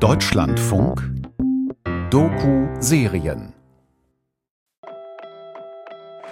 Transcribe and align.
Deutschlandfunk 0.00 1.02
Doku-Serien 2.10 3.52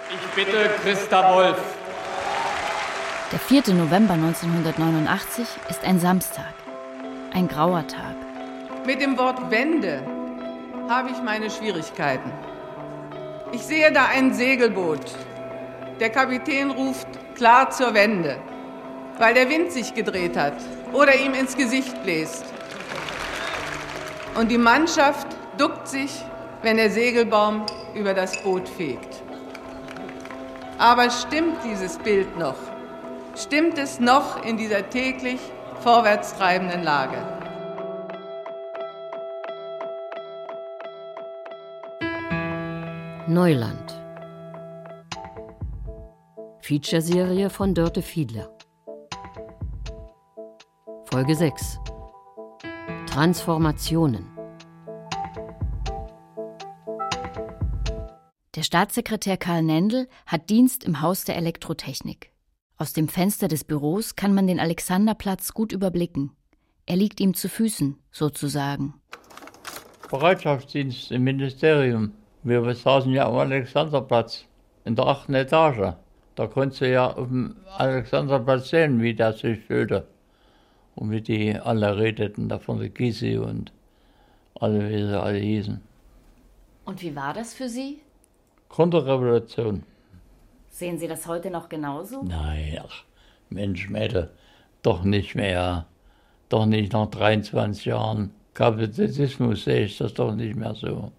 Ich 0.09 0.27
bitte 0.33 0.69
Christa 0.81 1.35
Wolf. 1.35 1.57
Der 3.33 3.39
4. 3.39 3.73
November 3.73 4.13
1989 4.13 5.45
ist 5.69 5.83
ein 5.83 5.99
Samstag. 5.99 6.53
Ein 7.33 7.49
grauer 7.49 7.85
Tag. 7.87 8.15
Mit 8.85 9.01
dem 9.01 9.17
Wort 9.17 9.51
Wende 9.51 10.01
habe 10.87 11.09
ich 11.09 11.21
meine 11.21 11.49
Schwierigkeiten. 11.49 12.31
Ich 13.51 13.63
sehe 13.63 13.91
da 13.91 14.05
ein 14.05 14.33
Segelboot. 14.33 15.11
Der 15.99 16.09
Kapitän 16.09 16.71
ruft 16.71 17.09
klar 17.35 17.69
zur 17.69 17.93
Wende, 17.93 18.37
weil 19.17 19.33
der 19.33 19.49
Wind 19.49 19.73
sich 19.73 19.93
gedreht 19.93 20.37
hat 20.37 20.55
oder 20.93 21.13
ihm 21.15 21.33
ins 21.33 21.57
Gesicht 21.57 22.01
bläst. 22.03 22.45
Und 24.37 24.51
die 24.51 24.57
Mannschaft 24.59 25.27
duckt 25.57 25.87
sich, 25.87 26.11
wenn 26.61 26.77
der 26.77 26.91
Segelbaum 26.91 27.65
über 27.95 28.13
das 28.13 28.39
Boot 28.43 28.69
fegt. 28.69 29.23
Aber 30.77 31.09
stimmt 31.09 31.57
dieses 31.63 31.97
Bild 31.97 32.37
noch? 32.37 32.57
Stimmt 33.35 33.79
es 33.79 33.99
noch 33.99 34.45
in 34.45 34.57
dieser 34.57 34.87
täglich 34.89 35.39
vorwärtstreibenden 35.81 36.83
Lage? 36.83 37.17
Neuland. 43.27 43.99
Featureserie 46.59 47.49
von 47.49 47.73
Dörte 47.73 48.03
Fiedler. 48.03 48.49
Folge 51.05 51.33
6. 51.33 51.79
Transformationen. 53.17 54.27
Der 58.55 58.61
Staatssekretär 58.61 59.37
Karl 59.37 59.63
Nendl 59.63 60.07
hat 60.27 60.51
Dienst 60.51 60.83
im 60.83 61.01
Haus 61.01 61.23
der 61.23 61.35
Elektrotechnik. 61.35 62.31
Aus 62.77 62.93
dem 62.93 63.07
Fenster 63.07 63.47
des 63.47 63.63
Büros 63.63 64.15
kann 64.15 64.35
man 64.35 64.45
den 64.45 64.59
Alexanderplatz 64.59 65.55
gut 65.55 65.71
überblicken. 65.71 66.33
Er 66.85 66.95
liegt 66.95 67.19
ihm 67.19 67.33
zu 67.33 67.49
Füßen, 67.49 67.97
sozusagen. 68.11 68.93
Bereitschaftsdienst 70.11 71.11
im 71.11 71.23
Ministerium. 71.23 72.11
Wir 72.43 72.71
saßen 72.71 73.11
ja 73.11 73.27
am 73.27 73.37
Alexanderplatz 73.37 74.45
in 74.85 74.95
der 74.95 75.07
achten 75.07 75.33
Etage. 75.33 75.95
Da 76.35 76.45
konntest 76.45 76.81
du 76.81 76.91
ja 76.91 77.07
auf 77.07 77.29
dem 77.29 77.55
Alexanderplatz 77.79 78.69
sehen, 78.69 79.01
wie 79.01 79.15
das 79.15 79.39
sich 79.39 79.57
füllte. 79.65 80.07
Und 80.97 81.11
wie 81.11 81.21
die 81.21 81.55
alle 81.55 81.95
redeten, 81.95 82.49
da 82.49 82.57
von 82.57 82.79
der 82.79 82.89
Gysi 82.89 83.37
und 83.37 83.71
alle, 84.59 84.89
wie 84.89 84.97
sie 84.97 85.21
alle 85.21 85.37
hießen. 85.37 85.79
Und 86.85 87.01
wie 87.03 87.15
war 87.15 87.35
das 87.35 87.53
für 87.53 87.69
Sie? 87.69 87.99
Konterrevolution. 88.67 89.83
Sehen 90.71 90.97
Sie 90.97 91.07
das 91.07 91.27
heute 91.27 91.51
noch 91.51 91.69
genauso? 91.69 92.23
Nein, 92.23 92.79
ach, 92.83 93.03
Mensch, 93.51 93.89
Mädel, 93.89 94.31
doch 94.81 95.03
nicht 95.03 95.35
mehr. 95.35 95.85
Doch 96.49 96.65
nicht 96.65 96.93
nach 96.93 97.11
23 97.11 97.85
Jahren 97.85 98.31
Kapitalismus 98.55 99.65
sehe 99.65 99.85
ich 99.85 99.99
das 99.99 100.15
doch 100.15 100.33
nicht 100.33 100.55
mehr 100.55 100.73
so. 100.73 101.11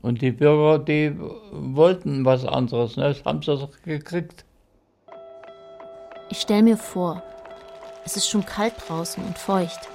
Und 0.00 0.22
die 0.22 0.32
Bürger, 0.32 0.82
die 0.82 1.14
wollten 1.52 2.24
was 2.24 2.46
anderes, 2.46 2.96
ne? 2.96 3.04
das 3.04 3.24
haben 3.26 3.42
sie 3.42 3.54
doch 3.54 3.82
gekriegt. 3.82 4.46
Ich 6.30 6.40
stelle 6.40 6.62
mir 6.62 6.78
vor, 6.78 7.22
es 8.04 8.16
ist 8.16 8.28
schon 8.28 8.44
kalt 8.44 8.74
draußen 8.86 9.24
und 9.24 9.38
feucht. 9.38 9.88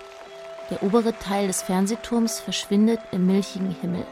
Der 0.70 0.84
obere 0.84 1.18
Teil 1.18 1.48
des 1.48 1.62
Fernsehturms 1.62 2.40
verschwindet 2.40 3.00
im 3.12 3.26
milchigen 3.26 3.72
Himmel. 3.82 4.06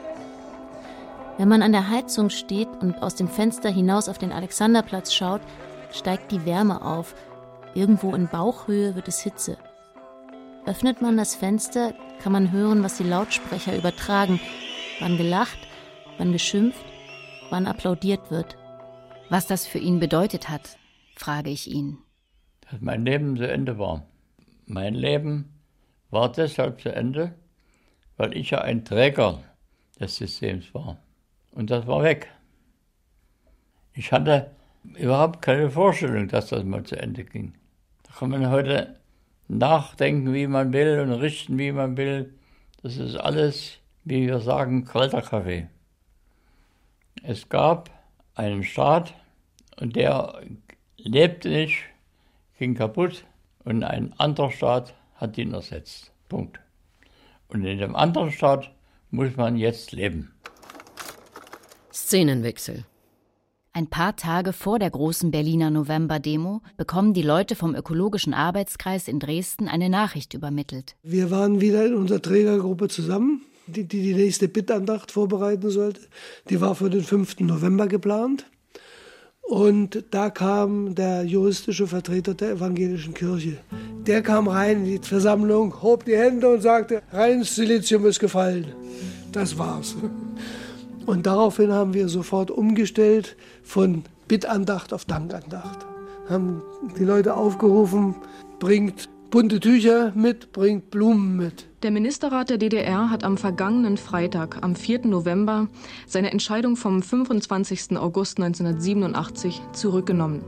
Wenn 1.38 1.48
man 1.48 1.62
an 1.62 1.72
der 1.72 1.90
Heizung 1.90 2.30
steht 2.30 2.70
und 2.82 3.04
aus 3.04 3.16
dem 3.16 3.28
Fenster 3.28 3.70
hinaus 3.70 4.10
auf 4.10 4.18
den 4.18 4.32
Alexanderplatz 4.32 5.14
schaut, 5.14 5.42
steigt 5.92 6.32
die 6.32 6.46
Wärme 6.46 6.82
auf. 6.82 7.14
Irgendwo 7.76 8.16
in 8.16 8.28
Bauchhöhe 8.28 8.96
wird 8.96 9.08
es 9.08 9.20
Hitze. 9.20 9.58
Öffnet 10.66 11.02
man 11.02 11.16
das 11.16 11.36
Fenster, 11.36 11.94
kann 12.22 12.32
man 12.32 12.52
hören, 12.52 12.84
was 12.84 12.98
die 12.98 13.04
Lautsprecher 13.04 13.78
übertragen, 13.78 14.40
wann 15.00 15.18
gelacht, 15.18 15.60
wann 16.18 16.32
geschimpft, 16.32 16.84
wann 17.52 17.68
applaudiert 17.68 18.32
wird. 18.32 18.58
Was 19.30 19.46
das 19.46 19.68
für 19.68 19.80
ihn 19.80 20.00
bedeutet 20.00 20.50
hat, 20.50 20.78
frage 21.16 21.52
ich 21.52 21.72
ihn. 21.72 22.00
Dass 22.70 22.82
mein 22.82 23.06
Leben 23.06 23.38
zu 23.38 23.48
Ende 23.48 23.78
war. 23.78 24.06
Mein 24.66 24.94
Leben 24.94 25.54
war 26.10 26.32
deshalb 26.32 26.82
zu 26.82 26.94
Ende, 26.94 27.34
weil 28.18 28.36
ich 28.36 28.52
ja 28.52 28.60
ein 28.62 28.84
Träger 28.84 29.44
des 30.00 30.18
Systems 30.18 30.74
war. 30.74 30.98
Und 31.52 31.70
das 31.70 31.88
war 31.88 32.04
weg. 32.04 32.32
Ich 33.94 34.12
hatte 34.12 34.52
überhaupt 34.96 35.42
keine 35.42 35.72
Vorstellung, 35.72 36.28
dass 36.28 36.50
das 36.50 36.64
mal 36.64 36.84
zu 36.84 37.00
Ende 37.00 37.24
ging. 37.24 37.54
Da 38.04 38.14
kann 38.20 38.30
man 38.30 38.50
heute 38.50 38.98
nachdenken, 39.48 40.34
wie 40.34 40.48
man 40.48 40.74
will 40.74 41.00
und 41.00 41.12
richten, 41.14 41.58
wie 41.58 41.72
man 41.72 41.98
will. 41.98 42.34
Das 42.84 42.98
ist 42.98 43.16
alles, 43.16 43.80
wie 44.04 44.28
wir 44.28 44.40
sagen, 44.40 44.86
kalter 44.86 45.22
Kaffee. 45.22 45.68
Es 47.24 47.50
gab 47.50 47.90
einen 48.36 48.64
Staat 48.64 49.14
und 49.80 49.96
der 49.96 50.42
lebte 50.98 51.50
nicht, 51.50 51.78
ging 52.58 52.76
kaputt 52.76 53.26
und 53.64 53.84
ein 53.84 54.14
anderer 54.18 54.52
Staat 54.52 54.96
hat 55.16 55.38
ihn 55.38 55.54
ersetzt. 55.54 56.12
Punkt. 56.30 56.60
Und 57.48 57.64
in 57.64 57.78
dem 57.78 57.96
anderen 57.96 58.32
Staat 58.32 58.72
muss 59.10 59.36
man 59.36 59.56
jetzt 59.56 59.92
leben. 59.92 60.32
Szenenwechsel. 61.94 62.86
Ein 63.74 63.88
paar 63.88 64.16
Tage 64.16 64.54
vor 64.54 64.80
der 64.80 64.90
großen 64.90 65.30
Berliner 65.30 65.70
November-Demo 65.70 66.62
bekommen 66.78 67.14
die 67.14 67.22
Leute 67.22 67.56
vom 67.56 67.76
Ökologischen 67.76 68.34
Arbeitskreis 68.34 69.08
in 69.08 69.20
Dresden 69.20 69.68
eine 69.68 69.90
Nachricht 69.90 70.34
übermittelt. 70.34 70.96
Wir 71.04 71.30
waren 71.30 71.62
wieder 71.62 71.86
in 71.86 71.94
unserer 71.94 72.22
Trägergruppe 72.22 72.88
zusammen, 72.88 73.44
die 73.68 73.88
die, 73.88 74.02
die 74.02 74.16
nächste 74.16 74.48
Bittandacht 74.48 75.12
vorbereiten 75.12 75.70
sollte. 75.70 76.02
Die 76.50 76.60
war 76.60 76.74
für 76.74 76.90
den 76.90 77.04
5. 77.04 77.42
November 77.42 77.88
geplant. 77.88 78.48
Und 79.48 80.04
da 80.12 80.30
kam 80.30 80.94
der 80.94 81.24
juristische 81.24 81.88
Vertreter 81.88 82.34
der 82.34 82.52
evangelischen 82.52 83.14
Kirche. 83.14 83.58
Der 84.06 84.22
kam 84.22 84.50
rein 84.50 84.80
in 84.80 85.02
die 85.02 85.08
Versammlung, 85.08 85.82
hob 85.82 86.04
die 86.04 86.18
Hände 86.18 86.50
und 86.50 86.62
sagte, 86.62 87.02
reines 87.14 87.56
Silizium 87.56 88.06
ist 88.06 88.20
gefallen. 88.20 88.66
Das 89.32 89.58
war's. 89.58 89.96
Und 91.06 91.26
daraufhin 91.26 91.72
haben 91.72 91.94
wir 91.94 92.10
sofort 92.10 92.52
umgestellt 92.52 93.38
von 93.64 94.04
Bittandacht 94.28 94.92
auf 94.92 95.06
Dankandacht. 95.06 95.86
Haben 96.28 96.62
die 97.00 97.06
Leute 97.06 97.34
aufgerufen, 97.34 98.16
bringt 98.60 99.08
bunte 99.30 99.60
Tücher 99.60 100.12
mit, 100.16 100.52
bringt 100.52 100.90
Blumen 100.90 101.36
mit. 101.36 101.66
Der 101.84 101.92
Ministerrat 101.92 102.50
der 102.50 102.58
DDR 102.58 103.12
hat 103.12 103.24
am 103.24 103.38
vergangenen 103.38 103.98
Freitag, 103.98 104.64
am 104.64 104.76
4. 104.76 105.06
November, 105.06 105.68
seine 106.08 106.32
Entscheidung 106.32 106.76
vom 106.76 107.04
25. 107.04 107.98
August 107.98 108.40
1987 108.40 109.62
zurückgenommen. 109.74 110.44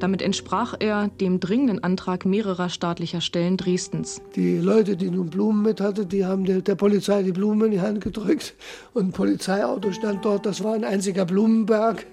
Damit 0.00 0.20
entsprach 0.20 0.74
er 0.78 1.08
dem 1.08 1.40
dringenden 1.40 1.82
Antrag 1.82 2.26
mehrerer 2.26 2.68
staatlicher 2.68 3.22
Stellen 3.22 3.56
Dresdens. 3.56 4.20
Die 4.36 4.58
Leute, 4.58 4.96
die 4.96 5.10
nun 5.10 5.30
Blumen 5.30 5.62
mit 5.62 5.80
hatten, 5.80 6.08
die 6.08 6.26
haben 6.26 6.44
der, 6.44 6.60
der 6.60 6.74
Polizei 6.74 7.22
die 7.22 7.32
Blumen 7.32 7.66
in 7.66 7.70
die 7.72 7.80
Hand 7.80 8.02
gedrückt. 8.02 8.54
Und 8.92 9.08
ein 9.08 9.12
Polizeiauto 9.12 9.92
stand 9.92 10.24
dort, 10.24 10.44
das 10.44 10.62
war 10.62 10.74
ein 10.74 10.84
einziger 10.84 11.24
Blumenberg. 11.24 12.04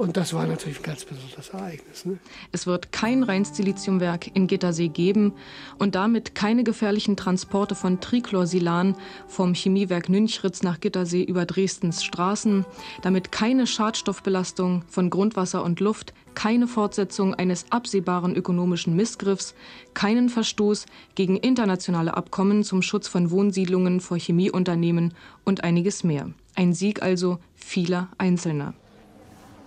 Und 0.00 0.16
das 0.16 0.32
war 0.32 0.46
natürlich 0.46 0.78
ein 0.78 0.84
ganz 0.84 1.04
besonderes 1.04 1.50
Ereignis. 1.50 2.06
Ne? 2.06 2.18
Es 2.52 2.66
wird 2.66 2.90
kein 2.90 3.22
Rheinsiliziumwerk 3.22 4.34
in 4.34 4.46
Gittersee 4.46 4.88
geben 4.88 5.34
und 5.78 5.94
damit 5.94 6.34
keine 6.34 6.64
gefährlichen 6.64 7.18
Transporte 7.18 7.74
von 7.74 8.00
Trichlorsilan 8.00 8.96
vom 9.28 9.52
Chemiewerk 9.52 10.08
Nünchritz 10.08 10.62
nach 10.62 10.80
Gittersee 10.80 11.22
über 11.22 11.44
Dresdens 11.44 12.02
Straßen, 12.02 12.64
damit 13.02 13.30
keine 13.30 13.66
Schadstoffbelastung 13.66 14.84
von 14.88 15.10
Grundwasser 15.10 15.62
und 15.62 15.80
Luft, 15.80 16.14
keine 16.32 16.66
Fortsetzung 16.66 17.34
eines 17.34 17.66
absehbaren 17.68 18.34
ökonomischen 18.34 18.96
Missgriffs, 18.96 19.54
keinen 19.92 20.30
Verstoß 20.30 20.86
gegen 21.14 21.36
internationale 21.36 22.16
Abkommen 22.16 22.64
zum 22.64 22.80
Schutz 22.80 23.06
von 23.06 23.30
Wohnsiedlungen 23.30 24.00
vor 24.00 24.18
Chemieunternehmen 24.18 25.12
und 25.44 25.62
einiges 25.62 26.04
mehr. 26.04 26.30
Ein 26.54 26.72
Sieg 26.72 27.02
also 27.02 27.38
vieler 27.54 28.08
Einzelner. 28.16 28.72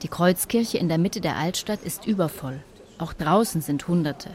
Die 0.04 0.10
Kreuzkirche 0.10 0.78
in 0.78 0.90
der 0.90 0.98
Mitte 0.98 1.22
der 1.22 1.38
Altstadt 1.38 1.82
ist 1.82 2.06
übervoll. 2.06 2.60
Auch 2.98 3.14
draußen 3.14 3.62
sind 3.62 3.88
Hunderte. 3.88 4.30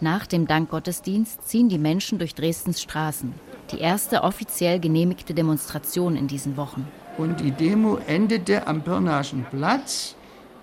Nach 0.00 0.26
dem 0.26 0.46
Dankgottesdienst 0.46 1.48
ziehen 1.48 1.70
die 1.70 1.78
Menschen 1.78 2.18
durch 2.18 2.34
Dresdens 2.34 2.82
Straßen. 2.82 3.32
Die 3.72 3.78
erste 3.78 4.22
offiziell 4.22 4.78
genehmigte 4.78 5.32
Demonstration 5.32 6.14
in 6.14 6.28
diesen 6.28 6.58
Wochen. 6.58 6.86
Und 7.16 7.40
die 7.40 7.52
Demo 7.52 7.98
endete 8.06 8.66
am 8.66 8.82
Pirnaschen 8.82 9.46
Platz. 9.50 10.14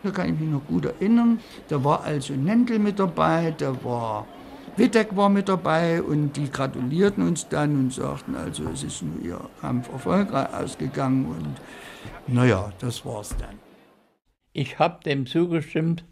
Da 0.04 0.12
kann 0.12 0.32
ich 0.32 0.40
mich 0.40 0.50
noch 0.50 0.66
gut 0.68 0.86
erinnern. 0.86 1.40
Da 1.68 1.84
war 1.84 2.04
also 2.04 2.34
Nendel 2.34 2.78
mit 2.78 3.00
dabei, 3.00 3.54
da 3.58 3.84
war 3.84 4.28
Wittek 4.78 5.16
war 5.16 5.30
mit 5.30 5.50
dabei 5.50 6.04
und 6.04 6.34
die 6.34 6.52
gratulierten 6.52 7.28
uns 7.28 7.48
dann 7.50 7.76
und 7.76 7.94
sagten, 7.94 8.36
also 8.36 8.66
es 8.72 8.84
ist 8.84 9.02
nur 9.02 9.24
ihr 9.24 9.40
Kampf 9.60 9.92
erfolgreich 9.92 10.54
ausgegangen 10.54 11.26
und 11.26 12.36
naja, 12.36 12.72
das 12.80 13.04
war's 13.06 13.30
dann. 13.40 13.65
Ich 14.58 14.80
habe 14.80 15.04
dem 15.04 15.26
zugestimmt, 15.26 16.06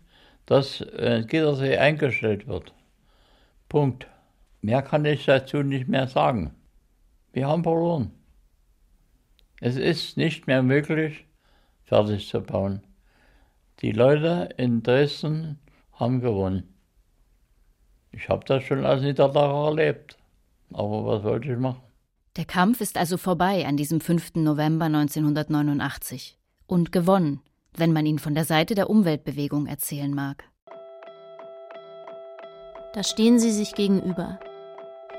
dass 0.45 0.81
äh, 0.81 1.23
Gittersee 1.25 1.77
eingestellt 1.77 2.45
wird. 2.45 2.73
Punkt. 3.69 4.07
Mehr 4.61 4.81
kann 4.81 5.05
ich 5.05 5.23
dazu 5.23 5.63
nicht 5.63 5.87
mehr 5.87 6.09
sagen. 6.09 6.53
Wir 7.31 7.47
haben 7.47 7.63
verloren. 7.63 8.11
Es 9.61 9.77
ist 9.77 10.17
nicht 10.17 10.45
mehr 10.45 10.61
möglich, 10.61 11.25
fertig 11.85 12.27
zu 12.27 12.41
bauen. 12.41 12.81
Die 13.79 13.93
Leute 13.93 14.49
in 14.57 14.83
Dresden 14.83 15.57
haben 15.93 16.19
gewonnen. 16.19 16.75
Ich 18.11 18.27
habe 18.27 18.43
das 18.45 18.65
schon 18.65 18.83
als 18.83 19.03
Niederlager 19.03 19.69
erlebt. 19.69 20.17
Aber 20.73 21.05
was 21.05 21.23
wollte 21.23 21.49
ich 21.49 21.57
machen? 21.57 21.81
Der 22.35 22.43
Kampf 22.43 22.81
ist 22.81 22.97
also 22.97 23.15
vorbei 23.15 23.65
an 23.65 23.77
diesem 23.77 24.01
5. 24.01 24.35
November 24.35 24.85
1989. 24.87 26.37
Und 26.67 26.91
gewonnen, 26.91 27.39
wenn 27.77 27.93
man 27.93 28.05
ihn 28.05 28.19
von 28.19 28.35
der 28.35 28.45
Seite 28.45 28.75
der 28.75 28.89
Umweltbewegung 28.89 29.67
erzählen 29.67 30.13
mag. 30.13 30.43
Da 32.93 33.03
stehen 33.03 33.39
sie 33.39 33.51
sich 33.51 33.73
gegenüber. 33.73 34.39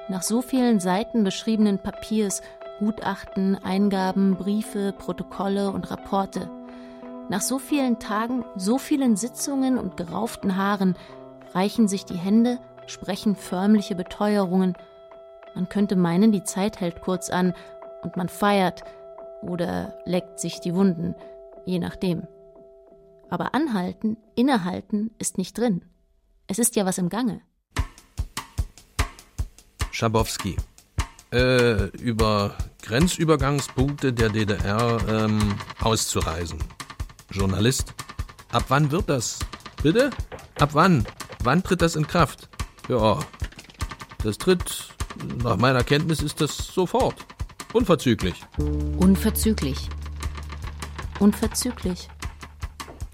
Nach 0.08 0.22
so 0.22 0.42
vielen 0.42 0.80
Seiten 0.80 1.24
beschriebenen 1.24 1.78
Papiers, 1.78 2.42
Gutachten, 2.78 3.56
Eingaben, 3.56 4.36
Briefe, 4.36 4.92
Protokolle 4.96 5.70
und 5.70 5.90
Rapporte. 5.90 6.50
Nach 7.28 7.40
so 7.40 7.58
vielen 7.58 7.98
Tagen, 7.98 8.44
so 8.56 8.78
vielen 8.78 9.16
Sitzungen 9.16 9.78
und 9.78 9.96
gerauften 9.96 10.56
Haaren 10.56 10.94
reichen 11.54 11.88
sich 11.88 12.04
die 12.04 12.18
Hände 12.18 12.58
sprechen 12.86 13.36
förmliche 13.36 13.94
Beteuerungen. 13.94 14.74
Man 15.54 15.68
könnte 15.68 15.96
meinen, 15.96 16.32
die 16.32 16.44
Zeit 16.44 16.80
hält 16.80 17.00
kurz 17.00 17.30
an 17.30 17.54
und 18.02 18.16
man 18.16 18.28
feiert 18.28 18.82
oder 19.42 19.94
leckt 20.04 20.40
sich 20.40 20.60
die 20.60 20.74
Wunden, 20.74 21.14
je 21.64 21.78
nachdem. 21.78 22.26
Aber 23.34 23.52
anhalten, 23.52 24.16
innehalten 24.36 25.10
ist 25.18 25.38
nicht 25.38 25.58
drin. 25.58 25.84
Es 26.46 26.60
ist 26.60 26.76
ja 26.76 26.86
was 26.86 26.98
im 26.98 27.08
Gange. 27.08 27.40
Schabowski. 29.90 30.54
Äh, 31.32 31.86
über 31.98 32.56
Grenzübergangspunkte 32.82 34.12
der 34.12 34.28
DDR 34.28 35.00
ähm, 35.08 35.56
auszureisen. 35.80 36.60
Journalist. 37.28 37.92
Ab 38.52 38.66
wann 38.68 38.92
wird 38.92 39.08
das? 39.08 39.40
Bitte? 39.82 40.10
Ab 40.60 40.70
wann? 40.74 41.04
Wann 41.42 41.64
tritt 41.64 41.82
das 41.82 41.96
in 41.96 42.06
Kraft? 42.06 42.48
Ja, 42.88 43.18
das 44.22 44.38
tritt, 44.38 44.90
nach 45.42 45.56
meiner 45.56 45.82
Kenntnis 45.82 46.22
ist 46.22 46.40
das 46.40 46.56
sofort. 46.56 47.16
Unverzüglich. 47.72 48.44
Unverzüglich. 49.00 49.88
Unverzüglich. 51.18 52.08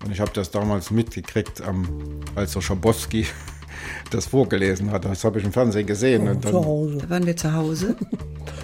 Und 0.05 0.13
ich 0.13 0.21
habe 0.21 0.31
das 0.33 0.51
damals 0.51 0.91
mitgekriegt, 0.91 1.63
ähm, 1.67 2.21
als 2.35 2.53
der 2.53 2.61
Schabowski 2.61 3.27
das 4.11 4.27
vorgelesen 4.27 4.91
hat. 4.91 5.05
Das 5.05 5.25
habe 5.25 5.39
ich 5.39 5.45
im 5.45 5.53
Fernsehen 5.53 5.87
gesehen. 5.87 6.25
Ja, 6.25 6.33
und 6.33 6.45
dann, 6.45 6.53
zu 6.53 6.65
Hause. 6.65 6.99
Da 6.99 7.11
waren 7.11 7.27
wir 7.27 7.37
zu 7.37 7.53
Hause. 7.53 7.97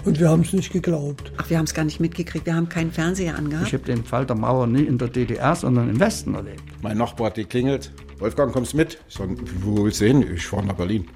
Und 0.05 0.21
wir 0.21 0.29
haben 0.29 0.41
es 0.41 0.53
nicht 0.53 0.71
geglaubt. 0.71 1.33
Ach, 1.35 1.49
wir 1.49 1.57
haben 1.57 1.65
es 1.65 1.73
gar 1.73 1.83
nicht 1.83 1.99
mitgekriegt. 1.99 2.45
Wir 2.45 2.55
haben 2.55 2.69
keinen 2.69 2.93
Fernseher 2.93 3.35
angehabt. 3.35 3.67
Ich 3.67 3.73
habe 3.73 3.83
den 3.83 4.05
Fall 4.05 4.25
der 4.25 4.37
Mauer 4.37 4.65
nie 4.65 4.83
in 4.83 4.97
der 4.97 5.09
DDR, 5.09 5.53
sondern 5.53 5.89
im 5.89 5.99
Westen 5.99 6.33
erlebt. 6.33 6.63
Mein 6.81 6.97
Nachbar 6.97 7.27
hat 7.27 7.35
geklingelt. 7.35 7.91
Wolfgang, 8.19 8.53
kommst 8.53 8.73
mit? 8.73 8.99
Ich 9.09 9.15
sage, 9.15 9.35
wo 9.61 9.83
willst 9.83 9.99
du 9.99 10.05
hin? 10.05 10.25
Ich 10.33 10.45
fahre 10.45 10.65
nach 10.65 10.75
Berlin. 10.75 11.07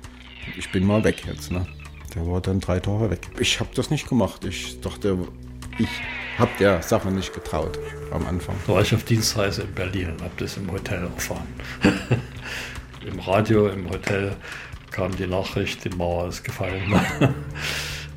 Ich 0.58 0.70
bin 0.74 0.86
mal 0.86 1.04
weg 1.06 1.24
jetzt. 1.26 1.52
Ne? 1.52 1.66
Der 2.16 2.28
war 2.28 2.42
dann 2.42 2.60
drei 2.60 2.80
Tage 2.80 3.10
weg. 3.10 3.30
Ich 3.40 3.62
habe 3.62 3.70
das 3.76 3.90
nicht 3.90 4.10
gemacht. 4.10 4.44
Ich 4.44 4.82
dachte, 4.82 5.18
ich 5.78 5.88
habe 6.38 6.52
der 6.60 6.82
Sache 6.82 7.10
nicht 7.12 7.34
getraut 7.34 7.78
am 8.12 8.26
Anfang. 8.26 8.56
Da 8.68 8.74
war 8.74 8.82
ich 8.82 8.94
auf 8.94 9.04
Dienstreise 9.04 9.64
in 9.64 9.74
Berlin 9.74 10.12
und 10.12 10.22
habe 10.22 10.34
das 10.38 10.58
im 10.58 10.72
Hotel 10.72 11.04
erfahren. 11.04 11.48
Im 13.06 13.20
Radio, 13.20 13.68
im 13.68 13.90
Hotel 13.90 14.36
kam 14.92 15.16
die 15.16 15.26
Nachricht, 15.26 15.84
die 15.84 15.90
Mauer 15.90 16.28
ist 16.28 16.44
gefallen. 16.44 16.94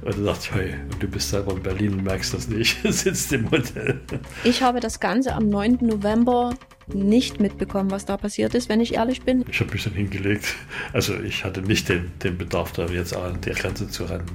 Und 0.04 0.18
da 0.18 0.32
dachte 0.32 0.48
ich, 0.50 0.54
hey, 0.54 0.74
du 1.00 1.08
bist 1.08 1.30
selber 1.30 1.52
in 1.52 1.62
Berlin 1.62 1.94
und 1.94 2.04
merkst 2.04 2.34
das 2.34 2.46
nicht, 2.46 2.76
sitzt 2.92 3.32
im 3.32 3.50
Hotel. 3.50 4.02
Ich 4.44 4.62
habe 4.62 4.80
das 4.80 5.00
Ganze 5.00 5.32
am 5.32 5.48
9. 5.48 5.78
November 5.80 6.54
nicht 6.92 7.40
mitbekommen, 7.40 7.90
was 7.90 8.04
da 8.04 8.18
passiert 8.18 8.54
ist, 8.54 8.68
wenn 8.68 8.80
ich 8.80 8.94
ehrlich 8.94 9.22
bin. 9.22 9.46
Ich 9.48 9.60
habe 9.60 9.72
mich 9.72 9.84
dann 9.84 9.94
hingelegt. 9.94 10.56
Also 10.92 11.18
ich 11.18 11.44
hatte 11.44 11.62
nicht 11.62 11.88
den, 11.88 12.12
den 12.22 12.36
Bedarf, 12.36 12.72
da 12.72 12.84
jetzt 12.84 13.16
an 13.16 13.40
die 13.40 13.52
Grenze 13.52 13.88
zu 13.88 14.04
rennen. 14.04 14.26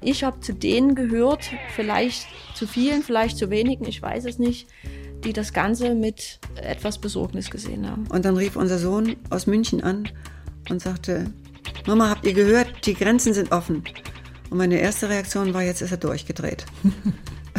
Ich 0.00 0.24
habe 0.24 0.40
zu 0.40 0.52
denen 0.52 0.94
gehört, 0.94 1.50
vielleicht 1.74 2.26
zu 2.54 2.66
vielen, 2.66 3.02
vielleicht 3.02 3.36
zu 3.36 3.50
wenigen, 3.50 3.86
ich 3.86 4.00
weiß 4.00 4.26
es 4.26 4.38
nicht, 4.38 4.68
die 5.24 5.32
das 5.32 5.52
Ganze 5.52 5.94
mit 5.94 6.38
etwas 6.54 6.98
Besorgnis 6.98 7.50
gesehen 7.50 7.90
haben. 7.90 8.06
Und 8.08 8.24
dann 8.24 8.36
rief 8.36 8.56
unser 8.56 8.78
Sohn 8.78 9.16
aus 9.30 9.46
München 9.46 9.82
an 9.82 10.08
und 10.70 10.80
sagte, 10.80 11.32
Mama, 11.86 12.10
habt 12.10 12.26
ihr 12.26 12.34
gehört, 12.34 12.86
die 12.86 12.94
Grenzen 12.94 13.34
sind 13.34 13.50
offen. 13.50 13.82
Und 14.50 14.58
meine 14.58 14.78
erste 14.78 15.08
Reaktion 15.08 15.52
war, 15.52 15.62
jetzt 15.62 15.82
ist 15.82 15.90
er 15.90 15.96
durchgedreht. 15.96 16.64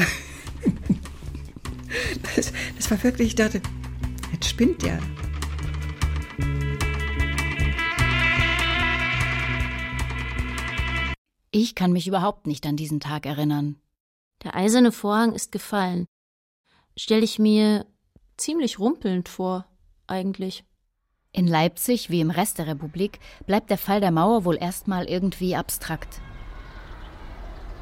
das, 2.35 2.53
das 2.77 2.91
war 2.91 3.03
wirklich, 3.03 3.29
ich 3.29 3.35
dachte, 3.35 3.61
jetzt 4.31 4.49
spinnt 4.49 4.83
der. 4.83 4.99
Ich 11.51 11.73
kann 11.73 11.91
mich 11.91 12.07
überhaupt 12.07 12.45
nicht 12.45 12.65
an 12.67 12.75
diesen 12.75 12.99
Tag 12.99 13.25
erinnern. 13.25 13.77
Der 14.43 14.55
eiserne 14.55 14.91
Vorhang 14.91 15.33
ist 15.33 15.51
gefallen. 15.51 16.05
Stelle 16.95 17.23
ich 17.23 17.39
mir 17.39 17.87
ziemlich 18.37 18.77
rumpelnd 18.77 19.27
vor, 19.29 19.65
eigentlich. 20.05 20.63
In 21.31 21.47
Leipzig 21.47 22.11
wie 22.11 22.21
im 22.21 22.29
Rest 22.29 22.59
der 22.59 22.67
Republik 22.67 23.19
bleibt 23.47 23.71
der 23.71 23.79
Fall 23.79 23.99
der 23.99 24.11
Mauer 24.11 24.45
wohl 24.45 24.57
erstmal 24.57 25.05
irgendwie 25.05 25.55
abstrakt. 25.55 26.21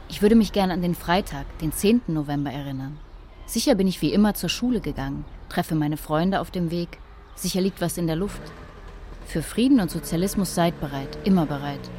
Ich 0.08 0.22
würde 0.22 0.36
mich 0.36 0.54
gern 0.54 0.72
an 0.72 0.82
den 0.82 0.96
Freitag, 0.96 1.46
den 1.60 1.74
10. 1.74 2.04
November 2.08 2.52
erinnern. 2.52 2.98
Sicher 3.46 3.76
bin 3.76 3.88
ich 3.88 4.02
wie 4.02 4.14
immer 4.14 4.34
zur 4.34 4.50
Schule 4.50 4.80
gegangen, 4.80 5.26
treffe 5.50 5.76
meine 5.76 5.98
Freunde 5.98 6.40
auf 6.40 6.52
dem 6.52 6.72
Weg. 6.72 7.00
Sicher 7.36 7.60
liegt 7.60 7.82
was 7.82 7.98
in 7.98 8.08
der 8.08 8.16
Luft. 8.16 8.42
Für 9.26 9.44
Frieden 9.44 9.82
und 9.82 9.92
Sozialismus 9.92 10.56
seid 10.56 10.80
bereit, 10.80 11.18
immer 11.26 11.46
bereit. 11.46 11.90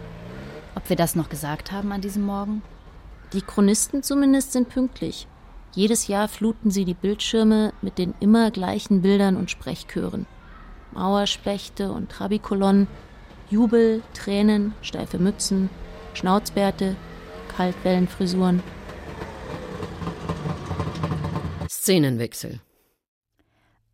Ob 0.78 0.88
wir 0.88 0.94
das 0.94 1.16
noch 1.16 1.28
gesagt 1.28 1.72
haben 1.72 1.90
an 1.90 2.00
diesem 2.00 2.22
Morgen? 2.22 2.62
Die 3.32 3.42
Chronisten 3.42 4.04
zumindest 4.04 4.52
sind 4.52 4.68
pünktlich. 4.68 5.26
Jedes 5.74 6.06
Jahr 6.06 6.28
fluten 6.28 6.70
sie 6.70 6.84
die 6.84 6.94
Bildschirme 6.94 7.72
mit 7.82 7.98
den 7.98 8.14
immer 8.20 8.52
gleichen 8.52 9.02
Bildern 9.02 9.34
und 9.34 9.50
Sprechchören. 9.50 10.26
Mauerspechte 10.92 11.90
und 11.90 12.12
Trabikolonnen, 12.12 12.86
Jubel, 13.50 14.02
Tränen, 14.14 14.72
steife 14.80 15.18
Mützen, 15.18 15.68
Schnauzbärte, 16.14 16.94
Kaltwellenfrisuren. 17.56 18.62
Szenenwechsel. 21.68 22.60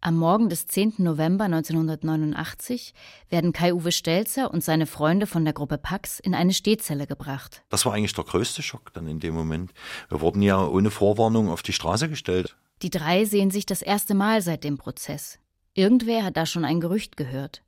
Am 0.06 0.18
Morgen 0.18 0.50
des 0.50 0.66
10. 0.66 0.96
November 0.98 1.44
1989 1.44 2.92
werden 3.30 3.54
Kai-Uwe 3.54 3.90
Stelzer 3.90 4.50
und 4.52 4.62
seine 4.62 4.84
Freunde 4.84 5.26
von 5.26 5.46
der 5.46 5.54
Gruppe 5.54 5.78
Pax 5.78 6.20
in 6.20 6.34
eine 6.34 6.52
Stehzelle 6.52 7.06
gebracht. 7.06 7.62
Das 7.70 7.86
war 7.86 7.94
eigentlich 7.94 8.12
der 8.12 8.24
größte 8.24 8.62
Schock 8.62 8.92
dann 8.92 9.08
in 9.08 9.18
dem 9.18 9.32
Moment. 9.32 9.72
Wir 10.10 10.20
wurden 10.20 10.42
ja 10.42 10.62
ohne 10.62 10.90
Vorwarnung 10.90 11.48
auf 11.48 11.62
die 11.62 11.72
Straße 11.72 12.10
gestellt. 12.10 12.54
Die 12.82 12.90
drei 12.90 13.24
sehen 13.24 13.50
sich 13.50 13.64
das 13.64 13.80
erste 13.80 14.12
Mal 14.12 14.42
seit 14.42 14.62
dem 14.62 14.76
Prozess. 14.76 15.38
Irgendwer 15.72 16.22
hat 16.22 16.36
da 16.36 16.44
schon 16.44 16.66
ein 16.66 16.80
Gerücht 16.80 17.16
gehört. 17.16 17.62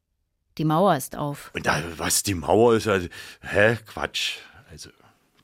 Die 0.59 0.66
Mauer 0.66 0.95
ist 0.95 1.16
auf. 1.16 1.50
Und 1.55 1.64
da, 1.64 1.83
was 1.97 2.23
die 2.23 2.35
Mauer 2.35 2.75
ist, 2.75 2.87
also, 2.87 3.09
hä, 3.40 3.78
Quatsch. 3.87 4.40
Also, 4.71 4.90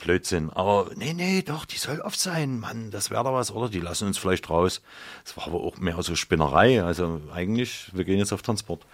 Blödsinn. 0.03 0.51
Aber 0.51 0.91
nee, 0.97 1.15
nee, 1.15 1.43
doch, 1.43 1.65
die 1.65 1.79
soll 1.79 2.01
oft 2.01 2.21
sein, 2.21 2.59
Mann, 2.59 2.91
das 2.91 3.11
wäre 3.11 3.25
doch 3.25 3.33
was, 3.33 3.53
oder? 3.53 3.69
Die 3.69 3.81
lassen 3.81 4.09
uns 4.09 4.19
vielleicht 4.19 4.51
raus. 4.51 4.83
Das 5.25 5.37
war 5.37 5.47
aber 5.47 5.61
auch 5.61 5.79
mehr 5.79 6.03
so 6.03 6.15
Spinnerei. 6.15 6.83
Also 6.83 7.21
eigentlich, 7.33 7.91
wir 7.95 8.05
gehen 8.05 8.19
jetzt 8.19 8.33
auf 8.33 8.43
Transport. 8.43 8.85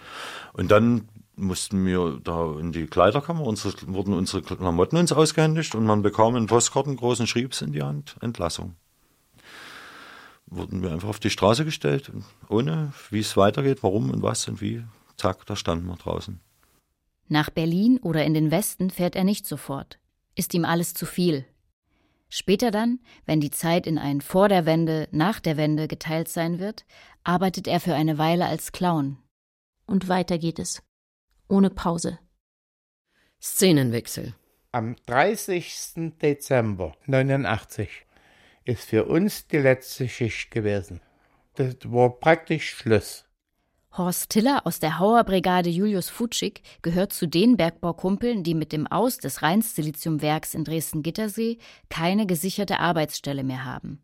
Und 0.53 0.71
dann 0.71 1.09
mussten 1.35 1.85
wir 1.85 2.19
da 2.23 2.53
in 2.59 2.71
die 2.71 2.87
Kleiderkammer, 2.87 3.41
unsere, 3.41 3.73
wurden 3.87 4.13
unsere 4.13 4.41
Klamotten 4.41 4.97
uns 4.97 5.11
ausgehändigt 5.11 5.73
und 5.73 5.85
man 5.85 6.01
bekam 6.01 6.35
einen 6.35 6.47
Postkarten 6.47 6.95
großen 6.95 7.27
Schriebs 7.27 7.61
in 7.61 7.71
die 7.71 7.81
Hand, 7.81 8.15
Entlassung. 8.21 8.75
Wurden 10.45 10.81
wir 10.81 10.91
einfach 10.91 11.09
auf 11.09 11.19
die 11.19 11.29
Straße 11.29 11.63
gestellt, 11.63 12.11
ohne 12.49 12.93
wie 13.09 13.19
es 13.19 13.37
weitergeht, 13.37 13.83
warum 13.83 14.09
und 14.09 14.21
was 14.21 14.47
und 14.47 14.61
wie. 14.61 14.83
Zack, 15.15 15.45
da 15.45 15.55
standen 15.55 15.87
wir 15.87 15.95
draußen. 15.95 16.39
Nach 17.27 17.49
Berlin 17.49 17.99
oder 18.01 18.25
in 18.25 18.33
den 18.33 18.51
Westen 18.51 18.89
fährt 18.89 19.15
er 19.15 19.23
nicht 19.23 19.45
sofort 19.45 19.99
ist 20.39 20.53
ihm 20.53 20.65
alles 20.65 20.93
zu 20.93 21.05
viel. 21.05 21.45
Später 22.29 22.71
dann, 22.71 22.99
wenn 23.25 23.41
die 23.41 23.51
Zeit 23.51 23.85
in 23.85 23.97
ein 23.97 24.21
Vor 24.21 24.49
der 24.49 24.65
Wende, 24.65 25.07
nach 25.11 25.39
der 25.39 25.57
Wende 25.57 25.87
geteilt 25.87 26.29
sein 26.29 26.59
wird, 26.59 26.85
arbeitet 27.23 27.67
er 27.67 27.79
für 27.79 27.93
eine 27.93 28.17
Weile 28.17 28.45
als 28.45 28.71
Clown. 28.71 29.17
Und 29.85 30.07
weiter 30.07 30.37
geht 30.37 30.59
es. 30.59 30.81
Ohne 31.49 31.69
Pause. 31.69 32.19
Szenenwechsel. 33.41 34.33
Am 34.71 34.95
30. 35.07 36.13
Dezember 36.21 36.95
89 37.07 38.05
ist 38.63 38.85
für 38.85 39.05
uns 39.05 39.47
die 39.47 39.57
letzte 39.57 40.07
Schicht 40.07 40.51
gewesen. 40.51 41.01
Das 41.55 41.75
war 41.85 42.19
praktisch 42.19 42.69
Schluss. 42.69 43.25
Horst 43.97 44.29
Tiller 44.29 44.67
aus 44.67 44.79
der 44.79 44.99
Hauerbrigade 44.99 45.69
Julius 45.69 46.09
Futschig 46.09 46.61
gehört 46.83 47.11
zu 47.11 47.27
den 47.27 47.57
Bergbaukumpeln, 47.57 48.43
die 48.43 48.53
mit 48.53 48.71
dem 48.71 48.85
Aus 48.85 49.17
des 49.17 49.41
Rheinsiliziumwerks 49.41 50.53
in 50.53 50.63
Dresden-Gittersee 50.63 51.57
keine 51.89 52.27
gesicherte 52.27 52.79
Arbeitsstelle 52.79 53.43
mehr 53.43 53.65
haben. 53.65 54.01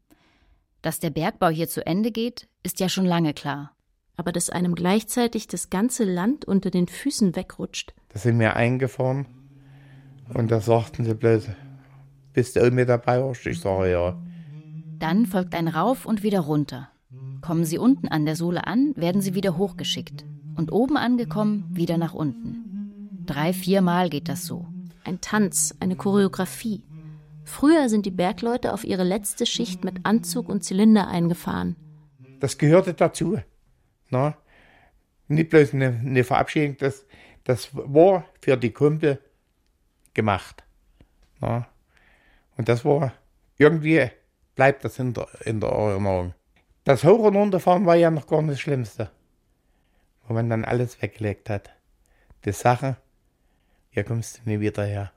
Dass 0.81 0.99
der 0.99 1.11
Bergbau 1.11 1.49
hier 1.49 1.69
zu 1.69 1.85
Ende 1.85 2.11
geht, 2.11 2.47
ist 2.63 2.79
ja 2.79 2.89
schon 2.89 3.05
lange 3.05 3.33
klar. 3.33 3.71
Aber 4.17 4.31
dass 4.31 4.49
einem 4.49 4.75
gleichzeitig 4.75 5.47
das 5.47 5.69
ganze 5.69 6.03
Land 6.03 6.45
unter 6.45 6.71
den 6.71 6.87
Füßen 6.87 7.35
wegrutscht. 7.35 7.93
Da 8.09 8.19
sind 8.19 8.39
wir 8.39 8.55
eingefahren 8.55 9.27
und 10.33 10.49
da 10.49 10.61
sagten 10.61 11.05
sie 11.05 11.13
bloß, 11.13 11.49
bist 12.33 12.55
du 12.55 12.71
mit 12.71 12.89
dabei? 12.89 13.23
Ich 13.43 13.61
sage 13.61 13.91
ja. 13.91 14.17
Dann 14.99 15.25
folgt 15.25 15.53
ein 15.53 15.67
Rauf 15.67 16.05
und 16.05 16.23
wieder 16.23 16.39
runter. 16.41 16.89
Kommen 17.41 17.65
Sie 17.65 17.77
unten 17.77 18.07
an 18.07 18.25
der 18.25 18.35
Sohle 18.35 18.65
an, 18.65 18.93
werden 18.95 19.21
Sie 19.21 19.35
wieder 19.35 19.57
hochgeschickt. 19.57 20.25
Und 20.55 20.71
oben 20.71 20.97
angekommen, 20.97 21.67
wieder 21.71 21.97
nach 21.97 22.13
unten. 22.13 23.21
Drei, 23.25 23.53
viermal 23.53 24.09
geht 24.09 24.29
das 24.29 24.45
so. 24.45 24.67
Ein 25.03 25.21
Tanz, 25.21 25.75
eine 25.79 25.95
Choreografie. 25.95 26.83
Früher 27.43 27.89
sind 27.89 28.05
die 28.05 28.11
Bergleute 28.11 28.73
auf 28.73 28.83
ihre 28.83 29.03
letzte 29.03 29.45
Schicht 29.45 29.83
mit 29.83 30.05
Anzug 30.05 30.49
und 30.49 30.63
Zylinder 30.63 31.07
eingefahren. 31.07 31.75
Das 32.39 32.57
gehörte 32.57 32.93
dazu. 32.93 33.37
Na? 34.09 34.37
Nicht 35.27 35.49
bloß 35.49 35.73
eine, 35.73 35.87
eine 35.87 36.23
Verabschiedung, 36.23 36.77
das, 36.77 37.05
das 37.43 37.69
war 37.73 38.25
für 38.41 38.57
die 38.57 38.71
Kumpel 38.71 39.19
gemacht. 40.13 40.63
Na? 41.39 41.67
Und 42.57 42.69
das 42.69 42.85
war 42.85 43.13
irgendwie, 43.57 44.09
bleibt 44.55 44.83
das 44.83 44.99
in 44.99 45.13
der, 45.13 45.27
in 45.45 45.59
der 45.59 45.69
Erinnerung. 45.69 46.33
Das 46.85 47.03
Hoch- 47.03 47.23
und 47.23 47.35
Runterfahren 47.35 47.87
war 47.87 47.95
ja 47.95 48.11
noch 48.11 48.27
gar 48.27 48.43
nicht 48.43 48.53
das 48.53 48.59
Schlimmste. 48.59 49.09
Wo 50.27 50.35
man 50.35 50.49
dann 50.51 50.63
alles 50.63 51.01
weggelegt 51.01 51.49
hat. 51.49 51.71
Die 52.45 52.51
Sache, 52.51 52.97
hier 53.89 54.03
kommst 54.03 54.37
du 54.37 54.49
nie 54.49 54.59
wieder 54.59 54.85
her. 54.85 55.11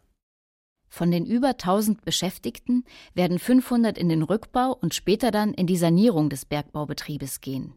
Von 0.89 1.11
den 1.11 1.27
über 1.27 1.49
1000 1.49 2.07
Beschäftigten 2.07 2.85
werden 3.13 3.39
500 3.39 3.99
in 3.99 4.09
den 4.09 4.23
Rückbau 4.23 4.73
und 4.73 4.95
später 4.95 5.31
dann 5.31 5.53
in 5.53 5.67
die 5.67 5.77
Sanierung 5.77 6.31
des 6.31 6.47
Bergbaubetriebes 6.47 7.43
gehen. 7.43 7.75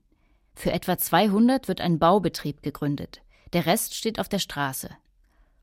Für 0.56 0.72
etwa 0.72 0.98
200 0.98 1.68
wird 1.68 1.82
ein 1.82 2.00
Baubetrieb 2.00 2.64
gegründet. 2.64 3.22
Der 3.52 3.66
Rest 3.66 3.96
steht 3.96 4.22
auf 4.22 4.30
der 4.30 4.40
Straße. 4.40 4.90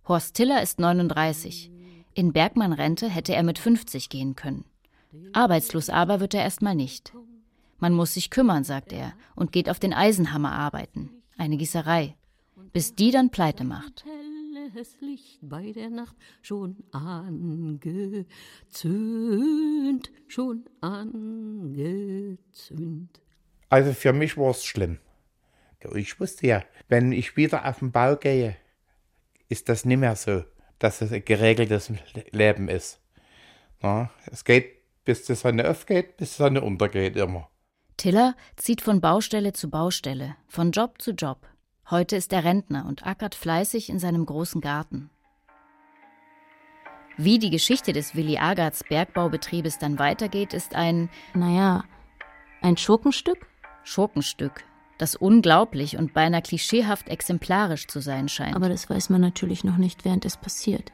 Horst 0.06 0.34
Tiller 0.34 0.62
ist 0.62 0.78
39. 0.78 1.70
In 2.12 2.34
Bergmann-Rente 2.34 3.08
hätte 3.08 3.34
er 3.34 3.42
mit 3.42 3.58
50 3.58 4.10
gehen 4.10 4.36
können. 4.36 4.66
Arbeitslos 5.32 5.88
aber 5.88 6.20
wird 6.20 6.34
er 6.34 6.42
erstmal 6.42 6.74
nicht. 6.74 7.14
Man 7.78 7.94
muss 7.94 8.14
sich 8.14 8.30
kümmern, 8.30 8.64
sagt 8.64 8.92
er, 8.92 9.12
und 9.36 9.52
geht 9.52 9.70
auf 9.70 9.78
den 9.78 9.94
Eisenhammer 9.94 10.50
arbeiten, 10.52 11.10
eine 11.36 11.56
Gießerei, 11.56 12.16
bis 12.72 12.96
die 12.96 13.12
dann 13.12 13.30
pleite 13.30 13.62
macht. 13.64 14.04
Helles 14.04 15.00
Licht 15.00 15.38
bei 15.42 15.70
der 15.72 15.88
Nacht 15.88 16.16
schon 16.42 16.76
angezündet, 16.90 18.28
schon 20.26 20.64
angezündet. 20.80 22.58
Also 23.68 23.92
für 23.92 24.12
mich 24.12 24.36
war 24.36 24.50
es 24.50 24.64
schlimm. 24.64 24.98
Ich 25.94 26.18
wusste 26.18 26.48
ja, 26.48 26.64
wenn 26.88 27.12
ich 27.12 27.36
wieder 27.36 27.64
auf 27.64 27.78
den 27.78 27.92
Bau 27.92 28.16
gehe, 28.16 28.56
ist 29.48 29.68
das 29.68 29.84
nicht 29.84 29.98
mehr 29.98 30.16
so, 30.16 30.42
dass 30.80 31.00
es 31.00 31.12
ein 31.12 31.24
geregeltes 31.24 31.92
Leben 32.32 32.68
ist. 32.68 33.00
Ja, 33.82 34.10
es 34.26 34.44
geht, 34.44 35.04
bis 35.04 35.24
die 35.24 35.36
Sonne 35.36 35.70
aufgeht, 35.70 36.16
bis 36.16 36.30
die 36.32 36.38
Sonne 36.38 36.62
untergeht 36.62 37.14
immer. 37.16 37.48
Tiller 37.98 38.36
zieht 38.56 38.80
von 38.80 39.00
Baustelle 39.00 39.52
zu 39.52 39.68
Baustelle, 39.68 40.36
von 40.46 40.70
Job 40.70 41.02
zu 41.02 41.10
Job. 41.10 41.46
Heute 41.90 42.14
ist 42.14 42.32
er 42.32 42.44
Rentner 42.44 42.86
und 42.86 43.04
ackert 43.04 43.34
fleißig 43.34 43.90
in 43.90 43.98
seinem 43.98 44.24
großen 44.24 44.60
Garten. 44.60 45.10
Wie 47.16 47.40
die 47.40 47.50
Geschichte 47.50 47.92
des 47.92 48.14
Willi 48.14 48.38
Agarts 48.38 48.84
Bergbaubetriebes 48.84 49.78
dann 49.78 49.98
weitergeht, 49.98 50.54
ist 50.54 50.76
ein, 50.76 51.10
naja, 51.34 51.82
ein 52.62 52.76
Schurkenstück? 52.76 53.48
Schurkenstück, 53.82 54.62
das 54.98 55.16
unglaublich 55.16 55.96
und 55.96 56.14
beinahe 56.14 56.42
klischeehaft 56.42 57.08
exemplarisch 57.08 57.88
zu 57.88 57.98
sein 57.98 58.28
scheint. 58.28 58.54
Aber 58.54 58.68
das 58.68 58.88
weiß 58.88 59.10
man 59.10 59.20
natürlich 59.20 59.64
noch 59.64 59.76
nicht, 59.76 60.04
während 60.04 60.24
es 60.24 60.36
passiert. 60.36 60.92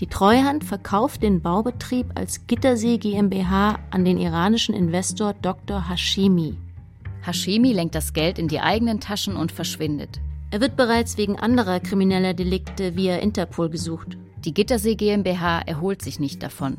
Die 0.00 0.06
Treuhand 0.06 0.62
verkauft 0.62 1.24
den 1.24 1.40
Baubetrieb 1.42 2.12
als 2.14 2.46
Gittersee 2.46 2.98
GmbH 2.98 3.80
an 3.90 4.04
den 4.04 4.16
iranischen 4.16 4.72
Investor 4.72 5.34
Dr. 5.42 5.88
Hashemi. 5.88 6.56
Hashemi 7.26 7.72
lenkt 7.72 7.96
das 7.96 8.12
Geld 8.12 8.38
in 8.38 8.46
die 8.46 8.60
eigenen 8.60 9.00
Taschen 9.00 9.34
und 9.34 9.50
verschwindet. 9.50 10.20
Er 10.52 10.60
wird 10.60 10.76
bereits 10.76 11.18
wegen 11.18 11.36
anderer 11.36 11.80
krimineller 11.80 12.32
Delikte 12.32 12.94
via 12.94 13.16
Interpol 13.16 13.70
gesucht. 13.70 14.16
Die 14.44 14.54
Gittersee 14.54 14.94
GmbH 14.94 15.62
erholt 15.62 16.00
sich 16.00 16.20
nicht 16.20 16.44
davon. 16.44 16.76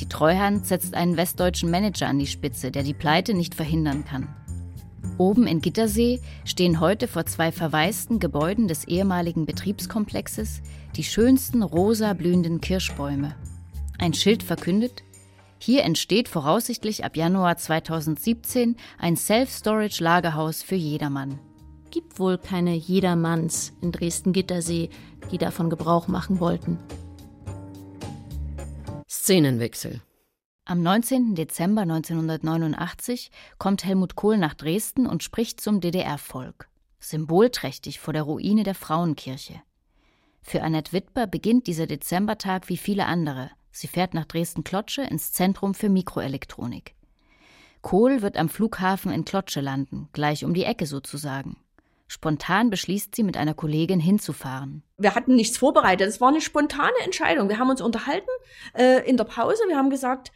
Die 0.00 0.08
Treuhand 0.08 0.66
setzt 0.66 0.94
einen 0.94 1.16
westdeutschen 1.16 1.70
Manager 1.70 2.08
an 2.08 2.18
die 2.18 2.26
Spitze, 2.26 2.72
der 2.72 2.82
die 2.82 2.92
Pleite 2.92 3.34
nicht 3.34 3.54
verhindern 3.54 4.04
kann. 4.04 4.28
Oben 5.18 5.46
in 5.46 5.60
Gittersee 5.60 6.20
stehen 6.44 6.80
heute 6.80 7.08
vor 7.08 7.26
zwei 7.26 7.52
verwaisten 7.52 8.18
Gebäuden 8.18 8.68
des 8.68 8.84
ehemaligen 8.84 9.46
Betriebskomplexes 9.46 10.60
die 10.96 11.04
schönsten 11.04 11.62
rosa 11.62 12.12
blühenden 12.12 12.60
Kirschbäume. 12.60 13.34
Ein 13.98 14.12
Schild 14.12 14.42
verkündet, 14.42 15.02
hier 15.58 15.84
entsteht 15.84 16.28
voraussichtlich 16.28 17.04
ab 17.04 17.16
Januar 17.16 17.56
2017 17.56 18.76
ein 18.98 19.16
Self-Storage-Lagerhaus 19.16 20.62
für 20.62 20.74
jedermann. 20.74 21.38
Gibt 21.90 22.18
wohl 22.18 22.36
keine 22.36 22.74
Jedermanns 22.74 23.72
in 23.80 23.90
Dresden-Gittersee, 23.90 24.90
die 25.30 25.38
davon 25.38 25.70
Gebrauch 25.70 26.08
machen 26.08 26.40
wollten. 26.40 26.78
Szenenwechsel. 29.08 30.02
Am 30.68 30.82
19. 30.82 31.36
Dezember 31.36 31.82
1989 31.82 33.30
kommt 33.56 33.84
Helmut 33.84 34.16
Kohl 34.16 34.36
nach 34.36 34.54
Dresden 34.54 35.06
und 35.06 35.22
spricht 35.22 35.60
zum 35.60 35.80
DDR-Volk. 35.80 36.68
Symbolträchtig 36.98 38.00
vor 38.00 38.12
der 38.12 38.24
Ruine 38.24 38.64
der 38.64 38.74
Frauenkirche. 38.74 39.62
Für 40.42 40.64
Annette 40.64 40.92
Wittber 40.92 41.28
beginnt 41.28 41.68
dieser 41.68 41.86
Dezembertag 41.86 42.68
wie 42.68 42.76
viele 42.76 43.06
andere. 43.06 43.52
Sie 43.70 43.86
fährt 43.86 44.12
nach 44.12 44.24
Dresden-Klotsche 44.24 45.02
ins 45.02 45.30
Zentrum 45.30 45.72
für 45.72 45.88
Mikroelektronik. 45.88 46.96
Kohl 47.80 48.20
wird 48.20 48.36
am 48.36 48.48
Flughafen 48.48 49.12
in 49.12 49.24
Klotsche 49.24 49.60
landen, 49.60 50.08
gleich 50.12 50.44
um 50.44 50.52
die 50.52 50.64
Ecke 50.64 50.86
sozusagen. 50.86 51.58
Spontan 52.08 52.70
beschließt 52.70 53.14
sie, 53.14 53.22
mit 53.22 53.36
einer 53.36 53.54
Kollegin 53.54 54.00
hinzufahren. 54.00 54.82
Wir 54.96 55.14
hatten 55.14 55.36
nichts 55.36 55.58
vorbereitet. 55.58 56.08
Es 56.08 56.20
war 56.20 56.28
eine 56.28 56.40
spontane 56.40 56.98
Entscheidung. 57.04 57.48
Wir 57.48 57.60
haben 57.60 57.70
uns 57.70 57.80
unterhalten 57.80 58.30
äh, 58.74 59.08
in 59.08 59.16
der 59.16 59.24
Pause. 59.24 59.62
Wir 59.68 59.76
haben 59.76 59.90
gesagt, 59.90 60.32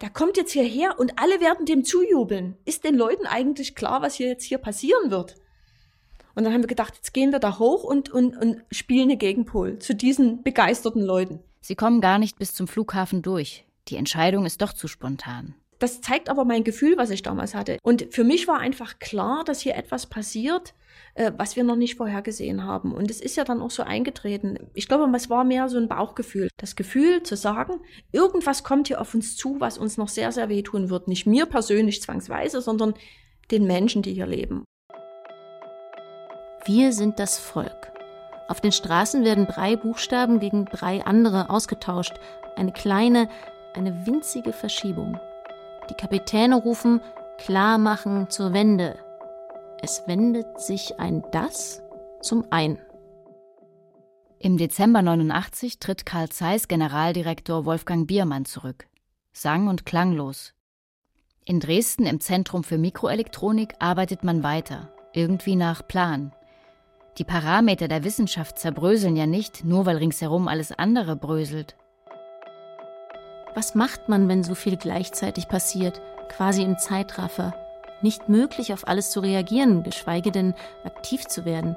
der 0.00 0.10
kommt 0.10 0.36
jetzt 0.36 0.52
hierher 0.52 0.98
und 0.98 1.18
alle 1.18 1.40
werden 1.40 1.66
dem 1.66 1.84
zujubeln. 1.84 2.56
Ist 2.64 2.84
den 2.84 2.94
Leuten 2.94 3.26
eigentlich 3.26 3.74
klar, 3.74 4.02
was 4.02 4.14
hier 4.14 4.28
jetzt 4.28 4.44
hier 4.44 4.58
passieren 4.58 5.10
wird? 5.10 5.36
Und 6.34 6.44
dann 6.44 6.52
haben 6.52 6.62
wir 6.62 6.68
gedacht, 6.68 6.94
jetzt 6.94 7.12
gehen 7.12 7.32
wir 7.32 7.40
da 7.40 7.58
hoch 7.58 7.82
und, 7.82 8.10
und, 8.10 8.36
und 8.36 8.62
spielen 8.70 9.08
eine 9.08 9.16
Gegenpol 9.16 9.80
zu 9.80 9.94
diesen 9.94 10.44
begeisterten 10.44 11.02
Leuten. 11.02 11.40
Sie 11.60 11.74
kommen 11.74 12.00
gar 12.00 12.18
nicht 12.18 12.38
bis 12.38 12.54
zum 12.54 12.68
Flughafen 12.68 13.22
durch. 13.22 13.64
Die 13.88 13.96
Entscheidung 13.96 14.46
ist 14.46 14.62
doch 14.62 14.72
zu 14.72 14.86
spontan. 14.86 15.54
Das 15.80 16.00
zeigt 16.00 16.28
aber 16.28 16.44
mein 16.44 16.64
Gefühl, 16.64 16.96
was 16.96 17.10
ich 17.10 17.22
damals 17.22 17.54
hatte. 17.54 17.78
Und 17.82 18.06
für 18.10 18.24
mich 18.24 18.46
war 18.46 18.58
einfach 18.58 18.98
klar, 18.98 19.44
dass 19.44 19.60
hier 19.60 19.76
etwas 19.76 20.06
passiert, 20.06 20.74
äh, 21.14 21.32
was 21.36 21.56
wir 21.56 21.64
noch 21.64 21.76
nicht 21.76 21.96
vorher 21.96 22.22
gesehen 22.22 22.64
haben. 22.64 22.92
Und 22.92 23.10
es 23.10 23.20
ist 23.20 23.36
ja 23.36 23.44
dann 23.44 23.60
auch 23.60 23.70
so 23.70 23.82
eingetreten. 23.82 24.58
Ich 24.74 24.88
glaube, 24.88 25.10
es 25.16 25.30
war 25.30 25.44
mehr 25.44 25.68
so 25.68 25.78
ein 25.78 25.88
Bauchgefühl. 25.88 26.48
Das 26.56 26.76
Gefühl 26.76 27.22
zu 27.22 27.36
sagen, 27.36 27.80
irgendwas 28.12 28.64
kommt 28.64 28.88
hier 28.88 29.00
auf 29.00 29.14
uns 29.14 29.36
zu, 29.36 29.56
was 29.60 29.78
uns 29.78 29.96
noch 29.96 30.08
sehr, 30.08 30.32
sehr 30.32 30.48
wehtun 30.48 30.90
wird. 30.90 31.08
Nicht 31.08 31.26
mir 31.26 31.46
persönlich 31.46 32.02
zwangsweise, 32.02 32.60
sondern 32.60 32.94
den 33.50 33.66
Menschen, 33.66 34.02
die 34.02 34.14
hier 34.14 34.26
leben. 34.26 34.64
Wir 36.64 36.92
sind 36.92 37.18
das 37.18 37.38
Volk. 37.38 37.92
Auf 38.48 38.60
den 38.60 38.72
Straßen 38.72 39.24
werden 39.24 39.46
drei 39.46 39.76
Buchstaben 39.76 40.40
gegen 40.40 40.64
drei 40.66 41.04
andere 41.04 41.50
ausgetauscht. 41.50 42.14
Eine 42.56 42.72
kleine, 42.72 43.28
eine 43.74 44.06
winzige 44.06 44.52
Verschiebung. 44.52 45.18
Die 45.90 45.94
Kapitäne 45.94 46.56
rufen 46.56 47.00
klar 47.38 47.78
machen 47.78 48.30
zur 48.30 48.52
Wende. 48.52 48.98
Es 49.80 50.02
wendet 50.06 50.60
sich 50.60 50.98
ein 50.98 51.22
Das 51.30 51.82
zum 52.20 52.44
Ein. 52.50 52.78
Im 54.40 54.58
Dezember 54.58 55.02
89 55.02 55.78
tritt 55.78 56.04
Karl 56.04 56.28
Zeiss 56.30 56.66
Generaldirektor 56.66 57.64
Wolfgang 57.64 58.08
Biermann 58.08 58.44
zurück. 58.44 58.88
Sang- 59.32 59.68
und 59.68 59.86
klanglos. 59.86 60.52
In 61.44 61.60
Dresden 61.60 62.06
im 62.06 62.20
Zentrum 62.20 62.64
für 62.64 62.76
Mikroelektronik 62.76 63.74
arbeitet 63.78 64.24
man 64.24 64.42
weiter, 64.42 64.92
irgendwie 65.12 65.54
nach 65.54 65.86
Plan. 65.86 66.32
Die 67.18 67.24
Parameter 67.24 67.86
der 67.86 68.02
Wissenschaft 68.02 68.58
zerbröseln 68.58 69.16
ja 69.16 69.26
nicht, 69.26 69.64
nur 69.64 69.86
weil 69.86 69.98
ringsherum 69.98 70.48
alles 70.48 70.72
andere 70.72 71.14
bröselt. 71.14 71.76
Was 73.54 73.76
macht 73.76 74.08
man, 74.08 74.28
wenn 74.28 74.42
so 74.42 74.56
viel 74.56 74.76
gleichzeitig 74.76 75.46
passiert, 75.48 76.00
quasi 76.28 76.62
im 76.62 76.78
Zeitraffer? 76.78 77.54
Nicht 78.00 78.28
möglich, 78.28 78.72
auf 78.72 78.86
alles 78.86 79.10
zu 79.10 79.20
reagieren, 79.20 79.82
geschweige 79.82 80.30
denn 80.30 80.54
aktiv 80.84 81.26
zu 81.26 81.44
werden. 81.44 81.76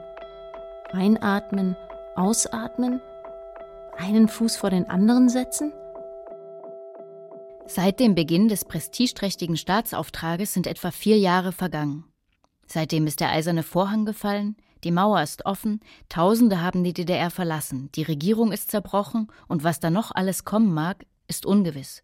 Einatmen, 0.91 1.75
ausatmen, 2.15 3.01
einen 3.97 4.27
Fuß 4.27 4.57
vor 4.57 4.69
den 4.69 4.89
anderen 4.89 5.29
setzen? 5.29 5.73
Seit 7.65 7.99
dem 7.99 8.15
Beginn 8.15 8.49
des 8.49 8.65
prestigeträchtigen 8.65 9.57
Staatsauftrages 9.57 10.53
sind 10.53 10.67
etwa 10.67 10.91
vier 10.91 11.17
Jahre 11.17 11.51
vergangen. 11.51 12.03
Seitdem 12.67 13.07
ist 13.07 13.19
der 13.19 13.29
eiserne 13.29 13.63
Vorhang 13.63 14.05
gefallen, 14.05 14.57
die 14.83 14.91
Mauer 14.91 15.21
ist 15.21 15.45
offen, 15.45 15.79
Tausende 16.09 16.61
haben 16.61 16.83
die 16.83 16.93
DDR 16.93 17.29
verlassen, 17.29 17.89
die 17.93 18.03
Regierung 18.03 18.51
ist 18.51 18.71
zerbrochen 18.71 19.27
und 19.47 19.63
was 19.63 19.79
da 19.79 19.89
noch 19.89 20.11
alles 20.11 20.43
kommen 20.43 20.73
mag, 20.73 21.05
ist 21.27 21.45
ungewiss. 21.45 22.03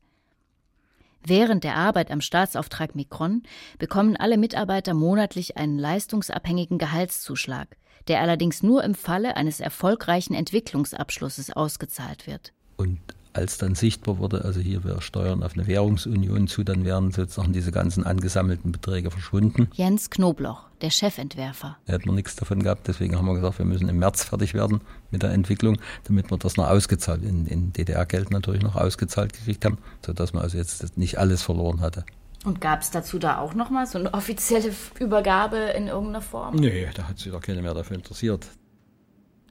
Während 1.29 1.65
der 1.65 1.75
Arbeit 1.75 2.10
am 2.10 2.22
Staatsauftrag 2.22 2.96
Mikron 2.96 3.43
bekommen 3.79 4.15
alle 4.15 4.38
Mitarbeiter 4.38 4.93
monatlich 4.93 5.57
einen 5.57 5.77
leistungsabhängigen 5.77 6.77
Gehaltszuschlag, 6.77 7.75
der 8.07 8.22
allerdings 8.22 8.63
nur 8.63 8.81
im 8.86 8.96
Falle 8.96 9.36
eines 9.36 9.60
erfolgreichen 9.60 10.34
Entwicklungsabschlusses 10.34 11.51
ausgezahlt 11.51 12.27
wird. 12.27 12.53
Und 12.77 13.01
als 13.38 13.58
dann 13.58 13.75
sichtbar 13.75 14.17
wurde, 14.17 14.44
also 14.44 14.60
hier 14.60 14.84
wir 14.84 15.00
steuern 15.01 15.44
auf 15.44 15.53
eine 15.53 15.67
Währungsunion 15.67 16.48
zu, 16.48 16.63
dann 16.63 16.84
wären 16.84 17.12
sozusagen 17.12 17.53
diese 17.53 17.72
ganzen 17.72 18.03
angesammelten 18.03 18.72
Beträge 18.72 19.12
verschwunden. 19.12 19.70
Jens 19.74 20.10
Knobloch, 20.10 20.63
der 20.82 20.89
Chefentwerfer. 20.89 21.77
Da 21.86 21.94
hätten 21.94 22.06
wir 22.06 22.13
nichts 22.13 22.36
davon 22.36 22.63
gehabt, 22.63 22.88
deswegen 22.88 23.15
haben 23.15 23.25
wir 23.25 23.36
gesagt, 23.36 23.60
wir 23.60 23.65
müssen 23.65 23.88
im 23.88 24.00
März 24.00 24.24
fertig 24.24 24.53
werden 24.53 24.82
mit 25.12 25.24
der 25.24 25.32
Entwicklung, 25.32 25.77
damit 26.06 26.32
wir 26.32 26.38
das 26.38 26.58
noch 26.58 26.67
ausgezahlt, 26.67 27.24
in, 27.24 27.46
in 27.46 27.74
DDR-Geld 27.74 28.32
natürlich 28.32 28.63
noch 28.63 28.75
ausgezahlt 28.75 29.34
gekriegt 29.34 29.63
haben, 29.65 29.77
sodass 30.06 30.34
man 30.34 30.44
also 30.44 30.58
jetzt 30.58 30.98
nicht 30.98 31.17
alles 31.20 31.44
verloren 31.44 31.82
hatte. 31.82 32.06
Und 32.46 32.62
gab 32.62 32.82
es 32.82 32.91
dazu 32.91 33.20
da 33.20 33.39
auch 33.39 33.53
nochmal 33.53 33.88
so 33.88 34.00
eine 34.00 34.13
offizielle 34.13 34.72
Übergabe 35.00 35.58
in 35.58 35.88
irgendeiner 35.88 36.22
Form? 36.22 36.56
Nee, 36.56 36.88
da 36.96 37.08
hat 37.08 37.20
sich 37.20 37.32
doch 37.32 37.41
keiner 37.41 37.62
mehr 37.62 37.74
dafür 37.74 37.98
interessiert. 37.98 38.48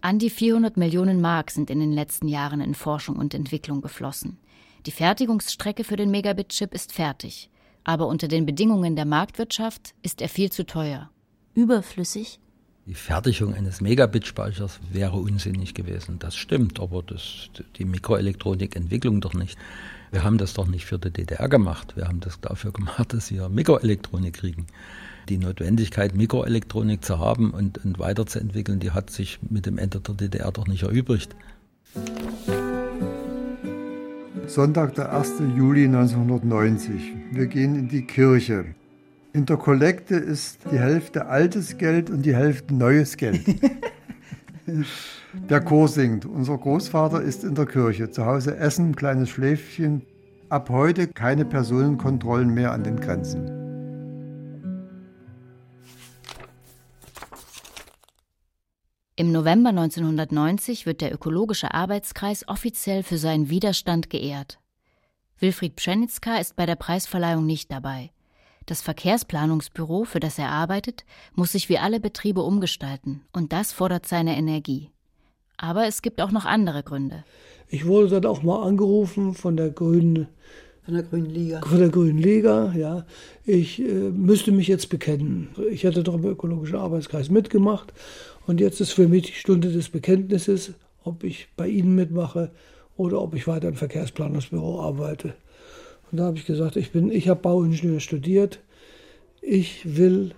An 0.06 0.20
die 0.20 0.30
400 0.30 0.76
Millionen 0.76 1.20
Mark 1.20 1.50
sind 1.50 1.68
in 1.68 1.80
den 1.80 1.90
letzten 1.90 2.28
Jahren 2.28 2.60
in 2.60 2.75
Forschung 2.75 3.16
und 3.16 3.34
Entwicklung 3.34 3.80
geflossen. 3.80 4.38
Die 4.86 4.92
Fertigungsstrecke 4.92 5.82
für 5.82 5.96
den 5.96 6.12
Megabit-Chip 6.12 6.75
ist 6.75 6.92
fertig. 6.92 7.50
Aber 7.82 8.06
unter 8.06 8.28
den 8.28 8.46
Bedingungen 8.46 8.94
der 8.94 9.04
Marktwirtschaft 9.04 9.94
ist 10.04 10.22
er 10.22 10.28
viel 10.28 10.52
zu 10.52 10.64
teuer. 10.64 11.10
Überflüssig? 11.54 12.38
Die 12.86 12.94
Fertigung 12.94 13.52
eines 13.52 13.80
Megabit-Speichers 13.80 14.78
wäre 14.92 15.16
unsinnig 15.16 15.75
gewesen. 15.75 16.20
Das 16.20 16.36
stimmt, 16.36 16.78
aber 16.78 17.02
das, 17.02 17.50
die 17.75 17.84
Mikroelektronik-Entwicklung 17.84 19.20
doch 19.20 19.34
nicht. 19.34 19.58
Wir 20.12 20.22
haben 20.22 20.38
das 20.38 20.54
doch 20.54 20.68
nicht 20.68 20.84
für 20.86 21.00
die 21.00 21.10
DDR 21.10 21.48
gemacht. 21.48 21.96
Wir 21.96 22.06
haben 22.06 22.20
das 22.20 22.40
dafür 22.40 22.70
gemacht, 22.70 23.12
dass 23.12 23.32
wir 23.32 23.48
Mikroelektronik 23.48 24.34
kriegen 24.34 24.68
die 25.28 25.38
Notwendigkeit, 25.38 26.14
Mikroelektronik 26.14 27.04
zu 27.04 27.18
haben 27.18 27.50
und, 27.50 27.85
und 27.85 27.99
weiterzuentwickeln, 27.99 28.80
die 28.80 28.92
hat 28.92 29.11
sich 29.11 29.38
mit 29.49 29.66
dem 29.66 29.78
Ende 29.78 30.00
der 30.00 30.14
DDR 30.14 30.52
doch 30.52 30.66
nicht 30.66 30.83
erübrigt. 30.83 31.37
Sonntag, 34.47 34.95
der 34.95 35.12
1. 35.12 35.42
Juli 35.56 35.87
1990. 35.87 37.12
Wir 37.33 37.47
gehen 37.47 37.75
in 37.75 37.88
die 37.88 38.06
Kirche. 38.06 38.66
In 39.33 39.45
der 39.45 39.56
Kollekte 39.56 40.14
ist 40.14 40.61
die 40.71 40.78
Hälfte 40.78 41.26
altes 41.26 41.78
Geld 41.78 42.11
und 42.11 42.23
die 42.23 42.35
Hälfte 42.35 42.73
neues 42.73 43.16
Geld. 43.16 43.45
der 45.50 45.61
Chor 45.61 45.88
singt. 45.88 46.25
Unser 46.25 46.56
Großvater 46.59 47.21
ist 47.21 47.45
in 47.45 47.54
der 47.54 47.66
Kirche. 47.66 48.11
Zu 48.11 48.25
Hause 48.25 48.56
essen, 48.56 48.95
kleines 48.95 49.30
Schläfchen. 49.30 50.02
Ab 50.49 50.71
heute 50.71 51.09
keine 51.09 51.45
Personenkontrollen 51.45 52.54
mehr 52.54 52.73
an 52.73 52.85
den 52.85 53.00
Grenzen. 53.00 53.65
Im 59.18 59.33
November 59.33 59.70
1990 59.70 60.85
wird 60.85 61.00
der 61.00 61.11
Ökologische 61.11 61.72
Arbeitskreis 61.72 62.46
offiziell 62.48 63.02
für 63.02 63.16
seinen 63.16 63.48
Widerstand 63.48 64.11
geehrt. 64.11 64.59
Wilfried 65.38 65.74
Pschenitzka 65.76 66.37
ist 66.37 66.55
bei 66.55 66.66
der 66.66 66.76
Preisverleihung 66.76 67.46
nicht 67.46 67.72
dabei. 67.72 68.11
Das 68.66 68.83
Verkehrsplanungsbüro, 68.83 70.05
für 70.05 70.20
das 70.20 70.38
er 70.38 70.50
arbeitet, 70.50 71.07
muss 71.35 71.52
sich 71.52 71.70
wie 71.70 71.79
alle 71.79 71.98
Betriebe 71.98 72.42
umgestalten, 72.42 73.22
und 73.33 73.55
das 73.55 73.72
fordert 73.72 74.05
seine 74.05 74.37
Energie. 74.37 74.90
Aber 75.57 75.87
es 75.87 76.02
gibt 76.02 76.20
auch 76.20 76.31
noch 76.31 76.44
andere 76.44 76.83
Gründe. 76.83 77.24
Ich 77.68 77.87
wurde 77.87 78.20
dann 78.20 78.26
auch 78.26 78.42
mal 78.42 78.64
angerufen 78.64 79.33
von 79.33 79.57
der 79.57 79.70
Grünen 79.70 80.29
von 80.85 80.94
der 80.94 81.02
Grünen 81.02 81.31
Liga. 81.31 81.62
Von 81.62 81.81
der 81.81 81.88
Grünen 81.88 82.18
Liga, 82.18 82.72
ja. 82.76 83.07
Ich 83.44 83.81
äh, 83.81 84.11
müsste 84.11 84.52
mich 84.52 84.68
jetzt 84.68 84.88
bekennen. 84.88 85.48
Ich 85.68 85.85
hatte 85.85 86.05
doch 86.05 86.14
im 86.14 86.24
Ökologischen 86.24 86.76
Arbeitskreis 86.76 87.29
mitgemacht 87.29 87.92
und 88.46 88.61
jetzt 88.61 88.80
ist 88.80 88.92
für 88.92 89.09
mich 89.09 89.26
die 89.26 89.32
Stunde 89.32 89.72
des 89.72 89.88
Bekenntnisses, 89.88 90.74
ob 91.02 91.24
ich 91.24 91.48
bei 91.56 91.68
Ihnen 91.68 91.94
mitmache 91.94 92.52
oder 92.96 93.20
ob 93.20 93.35
ich 93.35 93.46
weiter 93.46 93.68
im 93.68 93.74
Verkehrsplanungsbüro 93.74 94.80
arbeite. 94.80 95.35
Und 96.11 96.18
da 96.18 96.24
habe 96.24 96.38
ich 96.38 96.46
gesagt, 96.46 96.76
ich, 96.76 96.94
ich 96.94 97.28
habe 97.28 97.40
Bauingenieur 97.40 98.00
studiert. 98.00 98.61
Ich 99.42 99.96
will 99.96 100.35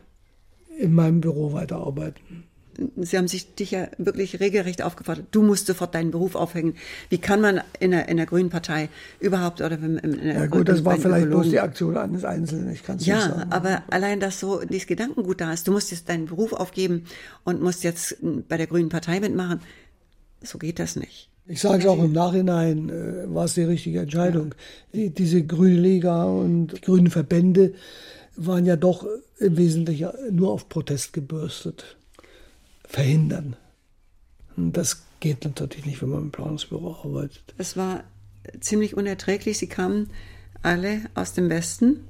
in 0.79 0.95
meinem 0.95 1.21
Büro 1.21 1.53
weiterarbeiten. 1.53 2.48
Sie 2.97 3.19
haben 3.19 3.27
sich 3.27 3.55
dich 3.55 3.73
ja 3.73 3.89
wirklich 3.99 4.39
regelrecht 4.39 4.83
aufgefordert. 4.83 5.27
Du 5.33 5.43
musst 5.43 5.67
sofort 5.67 5.95
deinen 5.95 6.13
Beruf 6.13 6.37
aufhängen. 6.37 6.75
Wie 7.09 7.19
kann 7.19 7.41
man 7.41 7.61
in 7.81 7.91
der, 7.91 8.09
in 8.09 8.17
der 8.17 8.27
Grünen 8.27 8.51
Partei 8.51 8.89
überhaupt 9.19 9.61
oder 9.61 9.79
in 9.79 10.01
der 10.23 10.35
Ja 10.35 10.47
gut, 10.47 10.69
das 10.69 10.85
war 10.85 10.97
vielleicht 10.97 11.27
Ökologen. 11.27 11.43
bloß 11.43 11.51
die 11.51 11.61
Aktion 11.61 11.97
eines 11.97 12.25
Einzelnen. 12.25 12.73
Ich 12.73 12.85
kann 12.85 12.97
es 12.97 13.07
ja, 13.07 13.17
nicht 13.17 13.27
sagen. 13.27 13.51
Ja, 13.51 13.57
aber 13.57 13.83
allein, 13.91 14.21
dass 14.21 14.39
so 14.39 14.61
dieses 14.65 14.87
Gedankengut 14.87 15.41
da 15.41 15.53
ist. 15.53 15.67
Du 15.67 15.73
musst 15.73 15.91
jetzt 15.91 16.09
deinen 16.09 16.27
Beruf 16.27 16.53
aufgeben 16.53 17.05
und 17.45 17.61
musst 17.61 17.83
jetzt 17.83 18.17
bei 18.49 18.57
der 18.57 18.69
Grünen 18.69 18.91
Partei 18.91 19.19
mitmachen. 19.19 19.61
So 20.43 20.59
geht 20.59 20.79
das 20.79 20.95
nicht. 20.95 21.31
Ich 21.47 21.61
sage 21.61 21.79
es 21.79 21.87
auch 21.87 22.03
im 22.03 22.13
Nachhinein, 22.13 22.91
äh, 22.91 23.35
war 23.35 23.47
es 23.47 23.55
die 23.55 23.63
richtige 23.63 24.01
Entscheidung. 24.01 24.55
Die, 24.93 25.11
diese 25.11 25.43
Grüne 25.43 25.81
Liga 25.81 26.25
und 26.25 26.69
die 26.69 26.81
grünen 26.83 27.11
Verbände 27.11 27.73
waren 28.37 28.67
ja 28.67 28.77
doch 28.77 29.05
im 29.39 29.57
Wesentlichen 29.57 30.11
nur 30.31 30.53
auf 30.53 30.69
Protest 30.69 31.13
gebürstet 31.13 31.97
verhindern. 32.89 33.57
Und 34.57 34.77
das 34.77 35.05
geht 35.21 35.45
natürlich 35.45 35.87
nicht, 35.87 36.03
wenn 36.03 36.09
man 36.09 36.23
im 36.23 36.31
Planungsbüro 36.33 36.97
arbeitet. 37.05 37.55
Es 37.59 37.77
war 37.77 38.03
ziemlich 38.61 38.97
unerträglich. 38.97 39.59
Sie 39.59 39.69
kamen 39.69 40.11
alle 40.63 41.03
aus 41.15 41.35
dem 41.35 41.51
Westen 41.51 42.09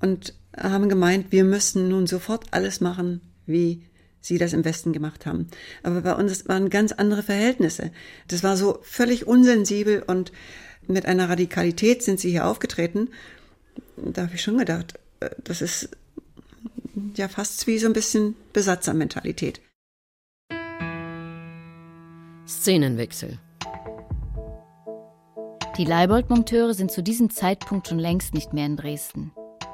und 0.00 0.34
haben 0.56 0.88
gemeint, 0.88 1.32
wir 1.32 1.44
müssen 1.44 1.88
nun 1.88 2.06
sofort 2.06 2.46
alles 2.52 2.80
machen, 2.80 3.20
wie 3.46 3.82
sie 4.20 4.38
das 4.38 4.52
im 4.52 4.64
Westen 4.64 4.92
gemacht 4.92 5.26
haben. 5.26 5.48
Aber 5.82 6.02
bei 6.02 6.14
uns 6.14 6.46
waren 6.48 6.70
ganz 6.70 6.92
andere 6.92 7.22
Verhältnisse. 7.22 7.90
Das 8.28 8.42
war 8.42 8.56
so 8.56 8.78
völlig 8.82 9.26
unsensibel 9.26 10.02
und 10.06 10.32
mit 10.86 11.06
einer 11.06 11.28
Radikalität 11.28 12.02
sind 12.02 12.20
sie 12.20 12.30
hier 12.30 12.46
aufgetreten. 12.46 13.08
Da 13.96 14.22
habe 14.22 14.34
ich 14.34 14.42
schon 14.42 14.58
gedacht, 14.58 14.94
äh, 15.20 15.30
das 15.42 15.62
ist 15.62 15.90
ja 17.14 17.28
fast 17.28 17.66
wie 17.66 17.78
so 17.78 17.86
ein 17.86 17.92
bisschen 17.92 18.34
Besatzermentalität. 18.52 19.60
Szenenwechsel. 22.48 23.38
Die 25.76 25.84
Leibold-Monteure 25.84 26.72
sind 26.72 26.90
zu 26.90 27.02
diesem 27.02 27.28
Zeitpunkt 27.28 27.88
schon 27.88 27.98
längst 27.98 28.32
nicht 28.32 28.54
mehr 28.54 28.64
in 28.64 28.76
Dresden. 28.78 29.32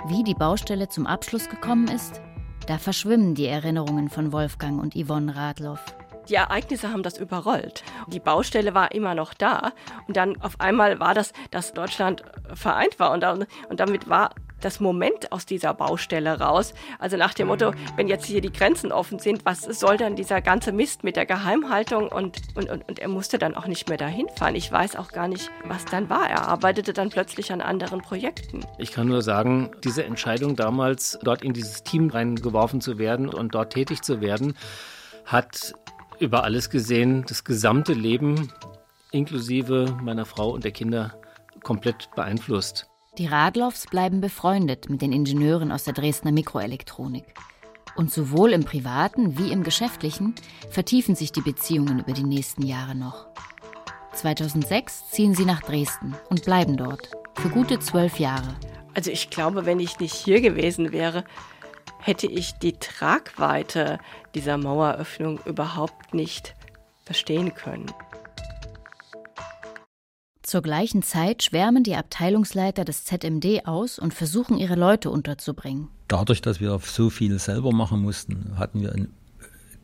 Wie 0.09 0.25
die 0.25 0.35
Baustelle 0.35 0.89
zum 0.89 1.07
Abschluss 1.07 1.49
gekommen 1.49 1.87
ist, 1.87 2.21
da 2.67 2.79
verschwimmen 2.79 3.37
die 3.37 3.47
Erinnerungen 3.47 4.11
von 4.11 4.33
Wolfgang 4.33 4.83
und 4.83 4.95
Yvonne 4.95 5.37
Radloff. 5.37 5.85
Die 6.29 6.35
Ereignisse 6.35 6.91
haben 6.91 7.05
das 7.05 7.17
überrollt. 7.17 7.85
Die 8.09 8.19
Baustelle 8.19 8.75
war 8.75 8.91
immer 8.91 9.15
noch 9.15 9.35
da 9.35 9.73
und 10.09 10.17
dann 10.17 10.41
auf 10.41 10.59
einmal 10.61 10.99
war 10.99 11.15
das, 11.15 11.33
dass 11.53 11.75
Deutschland 11.75 12.25
vereint 12.55 12.99
war 12.99 13.13
und, 13.13 13.25
und 13.69 13.79
damit 13.79 14.09
war 14.09 14.31
das 14.65 14.81
Moment 14.81 15.33
aus 15.33 15.47
dieser 15.47 15.75
Baustelle 15.75 16.41
raus. 16.41 16.75
Also 16.99 17.17
nach 17.17 17.35
dem 17.35 17.49
Motto, 17.49 17.73
wenn 17.97 18.09
jetzt 18.09 18.27
hier 18.27 18.41
die 18.41 18.53
Grenzen 18.53 18.93
offen 18.93 19.19
sind, 19.19 19.45
was 19.45 19.63
soll 19.63 19.97
dann 19.97 20.17
dieser 20.17 20.41
ganze 20.41 20.73
Mist 20.73 21.05
mit 21.05 21.17
der 21.17 21.27
Geheimhaltung? 21.27 22.09
Und, 22.09 22.39
und, 22.55 22.71
und, 22.71 22.89
und 22.89 22.99
er 22.99 23.09
musste 23.09 23.39
dann 23.39 23.55
auch 23.55 23.67
nicht 23.67 23.89
mehr 23.89 23.99
dahin 23.99 24.27
fahren. 24.37 24.55
Ich 24.55 24.71
weiß 24.71 24.97
auch 24.97 25.13
gar 25.13 25.29
nicht, 25.29 25.51
was 25.65 25.85
dann 25.85 26.09
war. 26.09 26.29
Er 26.29 26.49
arbeitete 26.49 26.93
dann 26.93 27.11
plötzlich 27.11 27.53
an 27.53 27.61
anderen 27.61 28.01
Projekten. 28.01 28.65
Ich 28.79 28.93
kann 28.93 29.09
nur 29.09 29.23
sagen, 29.23 29.71
diese 29.85 30.05
Entscheidung 30.05 30.57
damals, 30.57 31.19
dort 31.23 31.43
in 31.43 31.53
dieses 31.53 31.83
Team 31.83 32.11
reingeworfen 32.11 32.81
zu 32.81 32.99
werden 32.99 33.29
und 33.29 33.55
dort 33.55 33.73
tätig 33.73 34.03
zu 34.03 34.21
werden, 34.21 34.57
hat 35.25 35.75
über 36.19 36.45
alles 36.45 36.71
gesehen 36.71 37.25
das 37.29 37.45
gesamte 37.45 37.93
Leben 37.93 38.53
inklusive 39.11 39.97
meiner 40.03 40.25
Frau 40.27 40.51
und 40.51 40.65
der 40.65 40.73
Kinder 40.73 41.15
komplett 41.63 42.11
beeinflusst. 42.15 42.89
Die 43.19 43.27
Radloffs 43.29 43.87
bleiben 43.87 44.21
befreundet 44.21 44.91
mit 44.91 45.01
den 45.01 45.13
Ingenieuren 45.13 45.71
aus 45.71 45.85
der 45.85 45.95
Dresdner 45.95 46.33
Mikroelektronik. 46.33 47.25
Und 47.95 48.11
sowohl 48.11 48.53
im 48.53 48.65
privaten 48.65 49.39
wie 49.39 49.53
im 49.53 49.63
geschäftlichen 49.63 50.35
vertiefen 50.69 51.15
sich 51.15 51.31
die 51.31 51.41
Beziehungen 51.41 52.01
über 52.01 52.13
die 52.13 52.25
nächsten 52.25 52.67
Jahre 52.67 52.97
noch. 52.97 53.29
2006 54.15 55.13
ziehen 55.13 55.33
sie 55.33 55.45
nach 55.45 55.63
Dresden 55.63 56.17
und 56.29 56.45
bleiben 56.45 56.77
dort 56.77 57.09
für 57.37 57.51
gute 57.51 57.79
zwölf 57.79 58.19
Jahre. 58.19 58.57
Also 58.95 59.13
ich 59.13 59.31
glaube, 59.31 59.65
wenn 59.65 59.79
ich 59.79 60.01
nicht 60.01 60.15
hier 60.15 60.41
gewesen 60.41 60.91
wäre, 60.91 61.25
hätte 62.01 62.27
ich 62.27 62.55
die 62.59 62.73
Tragweite 62.73 64.01
dieser 64.35 64.59
Maueröffnung 64.59 65.39
überhaupt 65.45 66.15
nicht 66.15 66.57
verstehen 67.05 67.55
können. 67.55 67.87
Zur 70.45 70.61
gleichen 70.61 71.03
Zeit 71.03 71.43
schwärmen 71.43 71.85
die 71.85 71.97
Abteilungsleiter 71.97 72.85
des 72.85 73.07
ZMD 73.07 73.67
aus 73.67 73.99
und 73.99 74.13
versuchen, 74.13 74.59
ihre 74.59 74.75
Leute 74.75 75.09
unterzubringen. 75.09 75.89
Dadurch, 76.07 76.43
dass 76.43 76.61
wir 76.61 76.79
so 76.81 77.09
viel 77.09 77.39
selber 77.39 77.73
machen 77.73 78.03
mussten, 78.03 78.53
hatten 78.59 78.83
wir 78.83 78.93
einen 78.93 79.15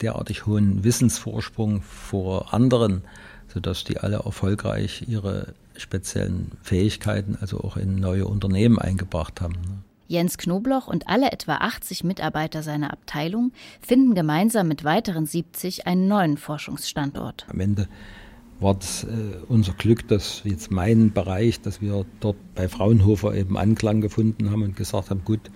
derartig 0.03 0.45
hohen 0.45 0.85
Wissensvorsprung 0.85 1.81
vor 1.81 2.53
anderen, 2.53 3.05
sodass 3.49 3.85
die 3.85 4.01
alle 4.01 4.17
erfolgreich 4.17 5.05
ihre 5.09 5.55
speziellen 5.79 6.53
Fähigkeiten 6.63 7.39
also 7.41 7.61
auch 7.61 7.79
in 7.79 7.97
neue 7.97 8.27
Unternehmen 8.27 8.79
eingebracht 8.79 9.41
haben. 9.41 9.55
Jens 10.09 10.37
Knobloch 10.37 10.89
und 10.89 11.09
alle 11.09 11.33
etwa 11.33 11.55
80 11.55 12.05
Mitarbeiter 12.05 12.63
seiner 12.63 12.93
Abteilung 12.93 13.53
finden 13.81 14.15
gemeinsam 14.15 14.69
mit 14.69 14.85
weiteren 14.85 15.25
70 15.25 15.87
einen 15.87 16.07
neuen 16.07 16.37
Forschungsstandort. 16.37 17.47
Am 17.49 17.61
Ende 17.61 17.89
war 18.61 18.77
es 18.79 19.05
äh, 19.05 19.09
unser 19.49 19.73
Glück, 19.73 20.07
dass 20.09 20.43
jetzt 20.45 20.71
mein 20.71 21.13
Bereich, 21.13 21.61
dass 21.61 21.81
wir 21.81 22.05
dort 22.21 22.37
bei 22.55 22.69
Fraunhofer 22.69 23.35
eben 23.35 23.57
Anklang 23.57 24.01
gefunden 24.01 24.51
haben 24.51 24.63
und 24.63 24.77
gesagt 24.77 25.11
haben, 25.11 25.25
gut, 25.25 25.51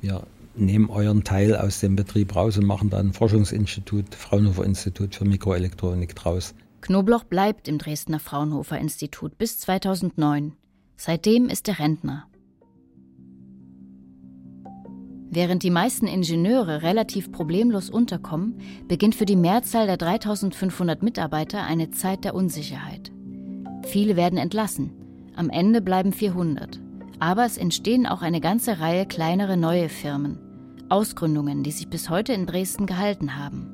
wir 0.00 0.26
nehmen 0.54 0.90
euren 0.90 1.24
Teil 1.24 1.56
aus 1.56 1.80
dem 1.80 1.96
Betrieb 1.96 2.36
raus 2.36 2.58
und 2.58 2.66
machen 2.66 2.90
da 2.90 2.98
ein 2.98 3.12
Forschungsinstitut, 3.12 4.14
Fraunhofer 4.14 4.64
Institut 4.64 5.14
für 5.14 5.24
Mikroelektronik 5.24 6.14
draus. 6.14 6.54
Knobloch 6.80 7.24
bleibt 7.24 7.66
im 7.66 7.78
Dresdner 7.78 8.20
Fraunhofer 8.20 8.78
Institut 8.78 9.38
bis 9.38 9.58
2009. 9.60 10.52
Seitdem 10.96 11.48
ist 11.48 11.66
er 11.68 11.78
Rentner. 11.78 12.26
Während 15.34 15.64
die 15.64 15.70
meisten 15.70 16.06
Ingenieure 16.06 16.82
relativ 16.82 17.32
problemlos 17.32 17.90
unterkommen, 17.90 18.60
beginnt 18.86 19.16
für 19.16 19.24
die 19.24 19.34
Mehrzahl 19.34 19.88
der 19.88 19.96
3500 19.96 21.02
Mitarbeiter 21.02 21.64
eine 21.64 21.90
Zeit 21.90 22.22
der 22.22 22.36
Unsicherheit. 22.36 23.10
Viele 23.84 24.14
werden 24.14 24.38
entlassen, 24.38 24.92
am 25.34 25.50
Ende 25.50 25.80
bleiben 25.80 26.12
400. 26.12 26.78
Aber 27.18 27.44
es 27.44 27.58
entstehen 27.58 28.06
auch 28.06 28.22
eine 28.22 28.40
ganze 28.40 28.78
Reihe 28.78 29.06
kleinere 29.06 29.56
neue 29.56 29.88
Firmen, 29.88 30.38
Ausgründungen, 30.88 31.64
die 31.64 31.72
sich 31.72 31.88
bis 31.88 32.10
heute 32.10 32.32
in 32.32 32.46
Dresden 32.46 32.86
gehalten 32.86 33.36
haben. 33.36 33.72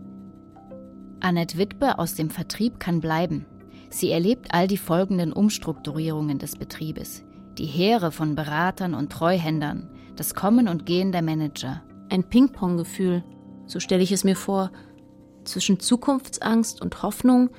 Annette 1.21 1.59
Wittbe 1.59 1.99
aus 1.99 2.15
dem 2.15 2.31
Vertrieb 2.31 2.81
kann 2.81 3.01
bleiben. 3.01 3.45
Sie 3.91 4.11
erlebt 4.11 4.55
all 4.55 4.67
die 4.67 4.79
folgenden 4.79 5.35
Umstrukturierungen 5.35 6.39
des 6.39 6.57
Betriebes, 6.57 7.23
die 7.59 7.67
Heere 7.67 8.13
von 8.13 8.35
Beratern 8.35 8.95
und 8.95 9.13
Treuhändern, 9.13 9.91
das 10.17 10.35
Kommen 10.35 10.69
und 10.69 10.87
Gehen 10.87 11.13
der 11.13 11.23
Manager. 11.23 11.83
Ein 12.09 12.25
Ping-Pong-Gefühl, 12.25 13.25
so 13.67 13.81
stelle 13.81 14.03
ich 14.03 14.13
es 14.13 14.25
mir 14.25 14.37
vor, 14.37 14.71
zwischen 15.45 15.81
Zukunftsangst 15.81 16.83
und 16.83 17.03
Hoffnung, 17.03 17.51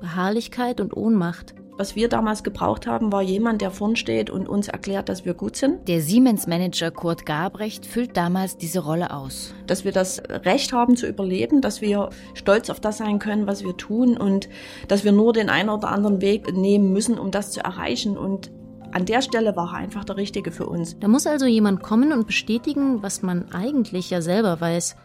Beharrlichkeit 0.00 0.80
und 0.80 0.96
Ohnmacht. 0.96 1.54
Was 1.78 1.94
wir 1.94 2.08
damals 2.08 2.42
gebraucht 2.42 2.86
haben, 2.86 3.12
war 3.12 3.20
jemand, 3.20 3.60
der 3.60 3.70
vorn 3.70 3.96
steht 3.96 4.30
und 4.30 4.48
uns 4.48 4.68
erklärt, 4.68 5.10
dass 5.10 5.26
wir 5.26 5.34
gut 5.34 5.56
sind. 5.56 5.86
Der 5.88 6.00
Siemens-Manager 6.00 6.90
Kurt 6.90 7.26
Gabrecht 7.26 7.84
füllt 7.84 8.16
damals 8.16 8.56
diese 8.56 8.80
Rolle 8.80 9.12
aus. 9.12 9.52
Dass 9.66 9.84
wir 9.84 9.92
das 9.92 10.22
Recht 10.26 10.72
haben 10.72 10.96
zu 10.96 11.06
überleben, 11.06 11.60
dass 11.60 11.82
wir 11.82 12.08
stolz 12.32 12.70
auf 12.70 12.80
das 12.80 12.96
sein 12.96 13.18
können, 13.18 13.46
was 13.46 13.62
wir 13.62 13.76
tun 13.76 14.16
und 14.16 14.48
dass 14.88 15.04
wir 15.04 15.12
nur 15.12 15.34
den 15.34 15.50
einen 15.50 15.68
oder 15.68 15.88
anderen 15.88 16.22
Weg 16.22 16.50
nehmen 16.56 16.94
müssen, 16.94 17.18
um 17.18 17.30
das 17.30 17.50
zu 17.50 17.60
erreichen. 17.60 18.16
Und 18.16 18.50
an 18.96 19.04
der 19.04 19.20
Stelle 19.20 19.54
war 19.56 19.74
er 19.74 19.76
einfach 19.76 20.06
der 20.06 20.16
Richtige 20.16 20.50
für 20.50 20.64
uns. 20.64 20.98
Da 20.98 21.06
muss 21.06 21.26
also 21.26 21.44
jemand 21.44 21.82
kommen 21.82 22.14
und 22.14 22.26
bestätigen, 22.26 23.02
was 23.02 23.20
man 23.20 23.52
eigentlich 23.52 24.08
ja 24.08 24.22
selber 24.22 24.58
weiß, 24.58 24.96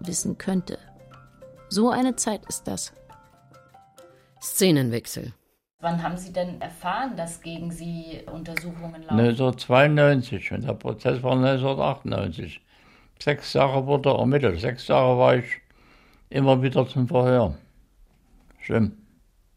wissen 0.00 0.38
könnte. 0.38 0.76
So 1.68 1.88
eine 1.88 2.16
Zeit 2.16 2.44
ist 2.48 2.66
das. 2.66 2.92
Szenenwechsel. 4.42 5.34
Wann 5.80 6.02
haben 6.02 6.16
Sie 6.16 6.32
denn 6.32 6.60
erfahren, 6.60 7.16
dass 7.16 7.40
gegen 7.40 7.70
Sie 7.70 8.22
Untersuchungen 8.32 9.02
laufen? 9.02 9.20
1992 9.20 10.50
und 10.50 10.64
der 10.64 10.72
Prozess 10.72 11.22
war 11.22 11.34
1998. 11.34 12.60
Sechs 13.22 13.52
Jahre 13.52 13.86
wurde 13.86 14.10
ermittelt. 14.10 14.58
Sechs 14.58 14.88
Jahre 14.88 15.16
war 15.16 15.36
ich 15.36 15.44
immer 16.28 16.60
wieder 16.60 16.88
zum 16.88 17.06
Verhör. 17.06 17.54
Schlimm. 18.62 18.96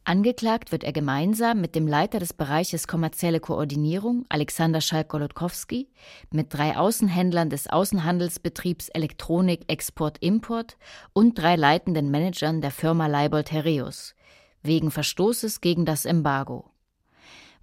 Angeklagt 0.04 0.72
wird 0.72 0.84
er 0.84 0.94
gemeinsam 0.94 1.62
mit 1.62 1.76
dem 1.76 1.88
Leiter 1.88 2.20
des 2.20 2.34
Bereiches 2.34 2.88
kommerzielle 2.88 3.40
Koordinierung, 3.40 4.26
Alexander 4.30 4.82
Schalk-Golodkowski, 4.82 5.90
mit 6.32 6.54
drei 6.54 6.76
Außenhändlern 6.76 7.50
des 7.50 7.68
Außenhandelsbetriebs 7.68 8.90
Elektronik 8.90 9.62
Export-Import 9.68 10.78
und 11.14 11.38
drei 11.38 11.56
leitenden 11.56 12.10
Managern 12.10 12.62
der 12.62 12.72
Firma 12.72 13.08
Leibold 13.08 13.52
Herreus 13.52 14.16
wegen 14.64 14.92
Verstoßes 14.92 15.62
gegen 15.62 15.86
das 15.86 16.06
Embargo. 16.06 16.70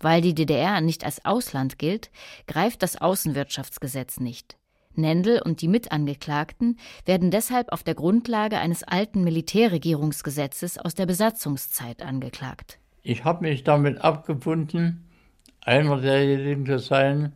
Weil 0.00 0.20
die 0.20 0.34
DDR 0.34 0.80
nicht 0.80 1.04
als 1.04 1.24
Ausland 1.24 1.78
gilt, 1.78 2.10
greift 2.46 2.82
das 2.82 3.00
Außenwirtschaftsgesetz 3.00 4.20
nicht. 4.20 4.57
Nendel 4.98 5.40
und 5.40 5.62
die 5.62 5.68
Mitangeklagten 5.68 6.78
werden 7.06 7.30
deshalb 7.30 7.72
auf 7.72 7.82
der 7.82 7.94
Grundlage 7.94 8.58
eines 8.58 8.82
alten 8.82 9.24
Militärregierungsgesetzes 9.24 10.78
aus 10.78 10.94
der 10.94 11.06
Besatzungszeit 11.06 12.02
angeklagt. 12.02 12.78
Ich 13.02 13.24
habe 13.24 13.48
mich 13.48 13.64
damit 13.64 14.02
abgefunden, 14.02 15.08
einer 15.62 16.00
derjenigen 16.00 16.66
zu 16.66 16.78
sein, 16.78 17.32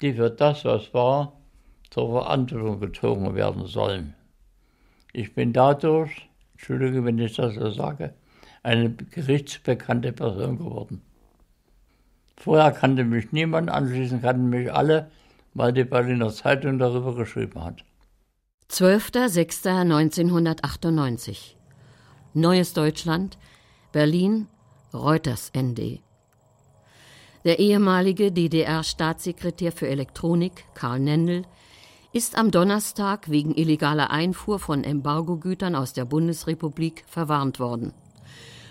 die 0.00 0.14
für 0.14 0.30
das, 0.30 0.64
was 0.64 0.92
war, 0.92 1.34
zur 1.90 2.10
Verantwortung 2.10 2.80
gezogen 2.80 3.34
werden 3.34 3.66
sollen. 3.66 4.14
Ich 5.12 5.34
bin 5.34 5.52
dadurch, 5.52 6.28
Entschuldige, 6.54 7.04
wenn 7.04 7.18
ich 7.18 7.36
das 7.36 7.54
so 7.54 7.70
sage, 7.70 8.14
eine 8.64 8.90
gerichtsbekannte 8.90 10.12
Person 10.12 10.58
geworden. 10.58 11.02
Vorher 12.36 12.72
kannte 12.72 13.04
mich 13.04 13.30
niemand, 13.30 13.70
anschließend 13.70 14.22
kannten 14.22 14.48
mich 14.48 14.72
alle, 14.72 15.10
weil 15.54 15.72
die 15.72 15.84
Berliner 15.84 16.30
Zeitung 16.30 16.78
darüber 16.78 17.14
geschrieben 17.14 17.64
hat. 17.64 17.84
12.06.1998 18.70 21.54
Neues 22.34 22.72
Deutschland, 22.72 23.38
Berlin, 23.92 24.48
Reuters 24.92 25.52
ND. 25.56 26.00
Der 27.44 27.60
ehemalige 27.60 28.32
DDR-Staatssekretär 28.32 29.70
für 29.70 29.86
Elektronik, 29.86 30.64
Karl 30.74 30.98
Nendel, 30.98 31.44
ist 32.12 32.38
am 32.38 32.50
Donnerstag 32.50 33.28
wegen 33.28 33.54
illegaler 33.54 34.10
Einfuhr 34.10 34.58
von 34.58 34.82
Embargogütern 34.82 35.74
aus 35.74 35.92
der 35.92 36.04
Bundesrepublik 36.04 37.04
verwarnt 37.06 37.60
worden. 37.60 37.92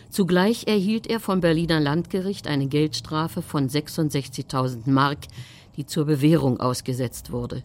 Zugleich 0.09 0.67
erhielt 0.67 1.07
er 1.07 1.19
vom 1.19 1.41
Berliner 1.41 1.79
Landgericht 1.79 2.47
eine 2.47 2.67
Geldstrafe 2.67 3.41
von 3.41 3.67
66.000 3.67 4.89
Mark, 4.89 5.19
die 5.77 5.86
zur 5.86 6.05
Bewährung 6.05 6.59
ausgesetzt 6.59 7.31
wurde. 7.31 7.63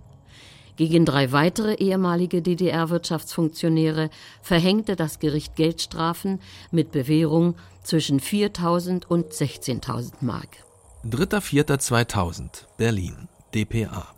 Gegen 0.76 1.04
drei 1.04 1.32
weitere 1.32 1.74
ehemalige 1.74 2.40
DDR-Wirtschaftsfunktionäre 2.40 4.10
verhängte 4.42 4.94
das 4.94 5.18
Gericht 5.18 5.56
Geldstrafen 5.56 6.40
mit 6.70 6.92
Bewährung 6.92 7.56
zwischen 7.82 8.20
4.000 8.20 9.04
und 9.06 9.32
16.000 9.32 10.12
Mark. 10.20 10.58
3.4.2000 11.04 12.66
Berlin 12.76 13.28
dpa 13.52 14.14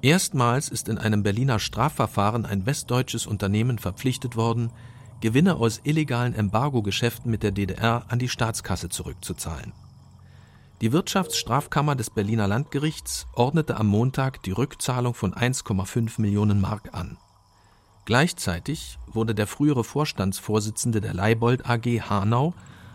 Erstmals 0.00 0.68
ist 0.68 0.88
in 0.88 0.98
einem 0.98 1.22
Berliner 1.22 1.60
Strafverfahren 1.60 2.44
ein 2.44 2.66
westdeutsches 2.66 3.28
Unternehmen 3.28 3.78
verpflichtet 3.78 4.34
worden, 4.34 4.72
Gewinne 5.20 5.54
aus 5.54 5.80
illegalen 5.84 6.34
Embargo-Geschäften 6.34 7.30
mit 7.30 7.44
der 7.44 7.52
DDR 7.52 8.04
an 8.08 8.18
die 8.18 8.28
Staatskasse 8.28 8.88
zurückzuzahlen. 8.88 9.72
Die 10.82 10.90
Wirtschaftsstrafkammer 10.90 11.94
des 11.94 12.10
Berliner 12.10 12.48
Landgerichts 12.48 13.28
ordnete 13.34 13.76
am 13.76 13.86
Montag 13.86 14.42
die 14.42 14.50
Rückzahlung 14.50 15.14
von 15.14 15.32
1,5 15.32 16.20
Millionen 16.20 16.60
Mark 16.60 16.88
an. 16.90 17.18
Gleichzeitig 18.04 18.98
wurde 19.06 19.32
der 19.32 19.46
frühere 19.46 19.84
Vorstandsvorsitzende 19.84 21.00
der 21.00 21.14
Leibold 21.14 21.70
AG 21.70 21.86
Hanau 22.10 22.52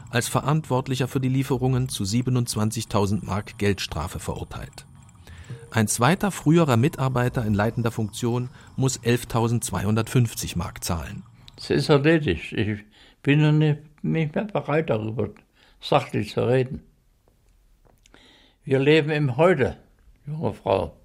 als 0.10 0.28
Verantwortlicher 0.28 1.08
für 1.08 1.22
die 1.22 1.30
Lieferungen 1.30 1.88
zu 1.88 2.04
27.000 2.04 3.24
Mark 3.26 3.58
Geldstrafe 3.58 4.20
verurteilt. 4.20 4.86
Ein 5.72 5.88
zweiter 5.88 6.32
früherer 6.32 6.76
Mitarbeiter 6.76 7.46
in 7.46 7.54
leitender 7.54 7.92
Funktion 7.92 8.50
muss 8.76 9.00
11.250 9.00 10.58
Mark 10.58 10.84
zahlen. 10.84 11.24
Es 11.56 11.70
ist 11.70 11.88
erledigt. 11.88 12.52
Ich 12.52 12.80
bin 13.24 13.42
noch 13.42 13.54
nicht, 13.54 13.80
nicht 14.04 14.36
mehr 14.36 14.44
bereit, 14.44 14.90
darüber 14.90 15.30
sachlich 15.80 16.34
zu 16.34 16.46
reden. 16.46 16.84
Wir 18.68 18.80
leben 18.80 19.12
im 19.12 19.38
Heute, 19.38 19.78
junge 20.26 20.52
Frau. 20.52 20.98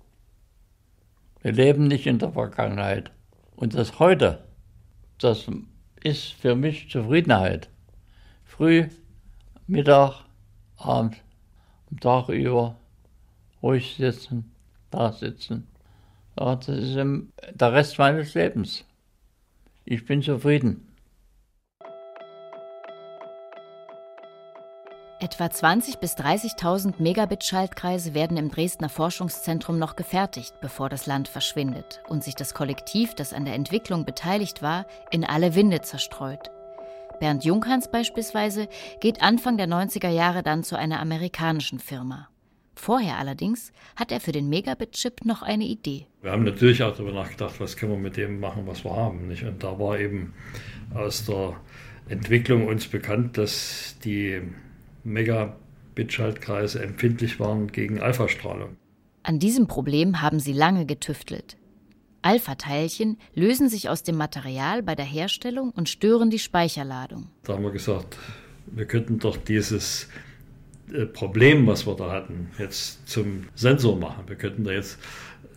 Wir 1.43 1.53
leben 1.53 1.87
nicht 1.87 2.09
in 2.09 2.19
der 2.19 2.33
Vergangenheit. 2.33 3.13
Und 3.55 3.75
das 3.75 4.01
heute, 4.01 4.43
das 5.19 5.47
ist 6.03 6.33
für 6.33 6.57
mich 6.57 6.91
Zufriedenheit. 6.91 7.71
Früh, 8.45 8.89
Mittag, 9.69 10.25
Abend, 10.77 11.23
am 11.89 12.01
Tag 12.01 12.31
über, 12.31 12.81
ruhig 13.63 13.95
sitzen, 13.97 14.53
da 14.91 15.13
sitzen. 15.13 15.69
Das 16.35 16.67
ist 16.67 16.97
der 16.97 17.73
Rest 17.73 17.97
meines 17.97 18.35
Lebens. 18.35 18.85
Ich 19.85 20.05
bin 20.05 20.21
zufrieden. 20.21 20.92
Etwa 25.33 25.47
20.000 25.47 25.99
bis 25.99 26.15
30.000 26.19 26.97
Megabit-Schaltkreise 26.99 28.13
werden 28.13 28.37
im 28.37 28.51
Dresdner 28.51 28.91
Forschungszentrum 28.91 29.79
noch 29.79 29.97
gefertigt, 29.97 30.53
bevor 30.61 30.91
das 30.91 31.07
Land 31.07 31.27
verschwindet 31.27 32.03
und 32.07 32.23
sich 32.23 32.35
das 32.35 32.53
Kollektiv, 32.53 33.15
das 33.15 33.33
an 33.33 33.47
der 33.47 33.55
Entwicklung 33.55 34.05
beteiligt 34.05 34.61
war, 34.61 34.85
in 35.11 35.25
alle 35.25 35.55
Winde 35.55 35.81
zerstreut. 35.81 36.51
Bernd 37.19 37.47
Junghans 37.47 37.91
beispielsweise 37.91 38.69
geht 39.01 39.23
Anfang 39.23 39.57
der 39.57 39.69
90er 39.69 40.11
Jahre 40.11 40.43
dann 40.43 40.65
zu 40.65 40.77
einer 40.77 41.01
amerikanischen 41.01 41.79
Firma. 41.79 42.29
Vorher 42.75 43.17
allerdings 43.17 43.73
hat 43.97 44.13
er 44.13 44.21
für 44.21 44.33
den 44.33 44.51
Megabit-Chip 44.51 45.25
noch 45.25 45.41
eine 45.41 45.65
Idee. 45.65 46.09
Wir 46.21 46.33
haben 46.33 46.45
natürlich 46.45 46.83
auch 46.83 46.95
darüber 46.95 47.13
nachgedacht, 47.13 47.59
was 47.59 47.79
können 47.79 47.93
wir 47.93 47.99
mit 47.99 48.19
dem 48.19 48.39
machen, 48.39 48.67
was 48.67 48.85
wir 48.85 48.95
haben. 48.95 49.29
Nicht? 49.29 49.45
Und 49.45 49.63
da 49.63 49.79
war 49.79 49.99
eben 49.99 50.35
aus 50.95 51.25
der 51.25 51.57
Entwicklung 52.07 52.67
uns 52.67 52.87
bekannt, 52.87 53.39
dass 53.39 53.97
die 54.05 54.43
Megabit-Schaltkreise 55.05 56.83
empfindlich 56.83 57.41
waren 57.41 57.69
gegen 57.69 58.01
Alphastrahlung. 58.01 58.77
An 59.23 59.39
diesem 59.39 59.69
Problem 59.69 60.21
haben 60.21 60.41
sie 60.41 60.53
lange 60.53 60.87
getüftelt. 60.87 61.57
Alpha-Teilchen 62.23 63.19
lösen 63.35 63.69
sich 63.69 63.89
aus 63.89 64.03
dem 64.03 64.17
Material 64.17 64.83
bei 64.83 64.95
der 64.95 65.05
Herstellung 65.05 65.71
und 65.71 65.89
stören 65.89 66.31
die 66.31 66.39
Speicherladung. 66.39 67.29
Da 67.43 67.55
haben 67.55 67.65
wir 67.65 67.73
gesagt, 67.73 68.17
wir 68.67 68.87
könnten 68.87 69.19
doch 69.19 69.37
dieses 69.37 70.09
äh, 70.93 71.05
Problem, 71.07 71.67
was 71.67 71.87
wir 71.87 71.95
da 71.97 72.13
hatten, 72.13 72.51
jetzt 72.59 73.09
zum 73.09 73.45
Sensor 73.55 73.99
machen. 73.99 74.25
Wir 74.29 74.37
könnten 74.37 74.65
da 74.65 74.73
jetzt 74.73 74.99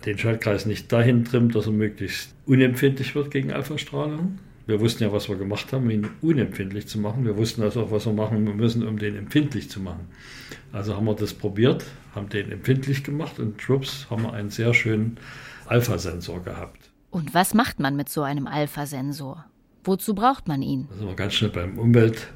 den 0.05 0.17
Schaltkreis 0.17 0.65
nicht 0.65 0.91
dahin 0.91 1.25
trimmen, 1.25 1.49
dass 1.49 1.67
er 1.67 1.71
möglichst 1.71 2.33
unempfindlich 2.45 3.15
wird 3.15 3.31
gegen 3.31 3.51
Alpha-Strahlung, 3.51 4.39
wir 4.67 4.79
wussten 4.79 5.03
ja, 5.03 5.11
was 5.11 5.29
wir 5.29 5.35
gemacht 5.35 5.71
haben, 5.71 5.83
um 5.83 5.89
ihn 5.89 6.09
unempfindlich 6.21 6.87
zu 6.87 6.99
machen. 6.99 7.25
Wir 7.25 7.37
wussten 7.37 7.61
also 7.61 7.83
auch, 7.83 7.91
was 7.91 8.05
wir 8.05 8.13
machen 8.13 8.43
müssen, 8.55 8.87
um 8.87 8.97
den 8.97 9.15
empfindlich 9.15 9.69
zu 9.69 9.79
machen. 9.79 10.07
Also 10.71 10.95
haben 10.95 11.05
wir 11.05 11.15
das 11.15 11.33
probiert, 11.33 11.85
haben 12.13 12.29
den 12.29 12.51
empfindlich 12.51 13.03
gemacht 13.03 13.39
und 13.39 13.61
schwupps 13.61 14.07
haben 14.09 14.23
wir 14.23 14.33
einen 14.33 14.49
sehr 14.49 14.73
schönen 14.73 15.17
Alpha-Sensor 15.67 16.43
gehabt. 16.43 16.89
Und 17.11 17.33
was 17.33 17.53
macht 17.53 17.79
man 17.79 17.95
mit 17.95 18.09
so 18.09 18.23
einem 18.23 18.47
Alpha-Sensor? 18.47 19.45
Wozu 19.83 20.15
braucht 20.15 20.47
man 20.47 20.61
ihn? 20.61 20.87
Da 20.89 20.95
sind 20.97 21.07
wir 21.07 21.15
ganz 21.15 21.33
schnell 21.33 21.51
beim 21.51 21.77
Umwelt. 21.77 22.27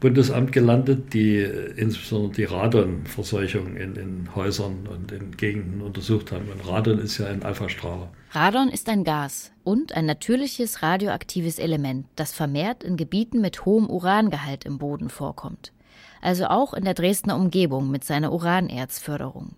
Bundesamt 0.00 0.52
gelandet, 0.52 1.14
die 1.14 1.38
insbesondere 1.76 2.32
die 2.32 2.44
Radonverseuchung 2.44 3.76
in, 3.76 3.96
in 3.96 4.34
Häusern 4.34 4.86
und 4.86 5.12
in 5.12 5.36
Gegenden 5.36 5.80
untersucht 5.80 6.32
haben. 6.32 6.48
Und 6.50 6.68
Radon 6.68 6.98
ist 6.98 7.18
ja 7.18 7.26
ein 7.26 7.42
Alphastrahler. 7.42 8.10
Radon 8.32 8.68
ist 8.68 8.88
ein 8.88 9.04
Gas 9.04 9.52
und 9.62 9.94
ein 9.96 10.06
natürliches 10.06 10.82
radioaktives 10.82 11.58
Element, 11.58 12.06
das 12.16 12.32
vermehrt 12.32 12.84
in 12.84 12.96
Gebieten 12.96 13.40
mit 13.40 13.64
hohem 13.64 13.88
Urangehalt 13.88 14.64
im 14.64 14.78
Boden 14.78 15.08
vorkommt. 15.08 15.72
Also 16.20 16.46
auch 16.46 16.74
in 16.74 16.84
der 16.84 16.94
Dresdner 16.94 17.36
Umgebung 17.36 17.90
mit 17.90 18.04
seiner 18.04 18.32
Uranerzförderung. 18.32 19.56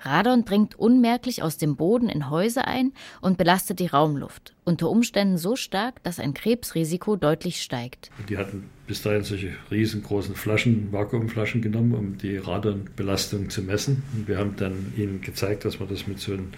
Radon 0.00 0.44
dringt 0.44 0.78
unmerklich 0.78 1.42
aus 1.42 1.56
dem 1.56 1.76
Boden 1.76 2.08
in 2.08 2.30
Häuser 2.30 2.66
ein 2.66 2.92
und 3.20 3.38
belastet 3.38 3.78
die 3.78 3.86
Raumluft, 3.86 4.54
unter 4.64 4.88
Umständen 4.88 5.38
so 5.38 5.56
stark, 5.56 6.02
dass 6.02 6.18
ein 6.18 6.34
Krebsrisiko 6.34 7.16
deutlich 7.16 7.60
steigt. 7.62 8.10
Die 8.28 8.38
hatten 8.38 8.70
bis 8.86 9.02
dahin 9.02 9.22
solche 9.22 9.52
riesengroßen 9.70 10.34
Flaschen, 10.34 10.92
Vakuumflaschen 10.92 11.62
genommen, 11.62 11.94
um 11.94 12.18
die 12.18 12.36
Radonbelastung 12.36 13.50
zu 13.50 13.62
messen. 13.62 14.02
Und 14.14 14.26
wir 14.26 14.38
haben 14.38 14.56
dann 14.56 14.92
ihnen 14.96 15.20
gezeigt, 15.20 15.64
dass 15.64 15.78
man 15.78 15.88
das 15.88 16.06
mit 16.06 16.18
so 16.18 16.32
einem 16.32 16.48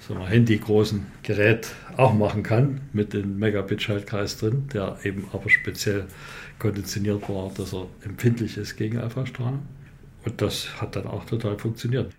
sagen 0.00 0.20
wir, 0.20 0.26
handygroßen 0.26 1.06
Gerät 1.22 1.68
auch 1.96 2.14
machen 2.14 2.42
kann, 2.42 2.80
mit 2.92 3.12
dem 3.12 3.38
Megabit-Schaltkreis 3.38 4.38
drin, 4.38 4.68
der 4.72 4.98
eben 5.04 5.28
aber 5.32 5.50
speziell 5.50 6.06
konditioniert 6.58 7.28
war, 7.28 7.50
dass 7.56 7.72
er 7.72 7.86
empfindlich 8.04 8.56
ist 8.56 8.76
gegen 8.76 8.98
Alpha-Strahlung. 8.98 9.62
Und 10.24 10.42
das 10.42 10.80
hat 10.80 10.96
dann 10.96 11.06
auch 11.06 11.24
total 11.24 11.58
funktioniert. 11.58 12.12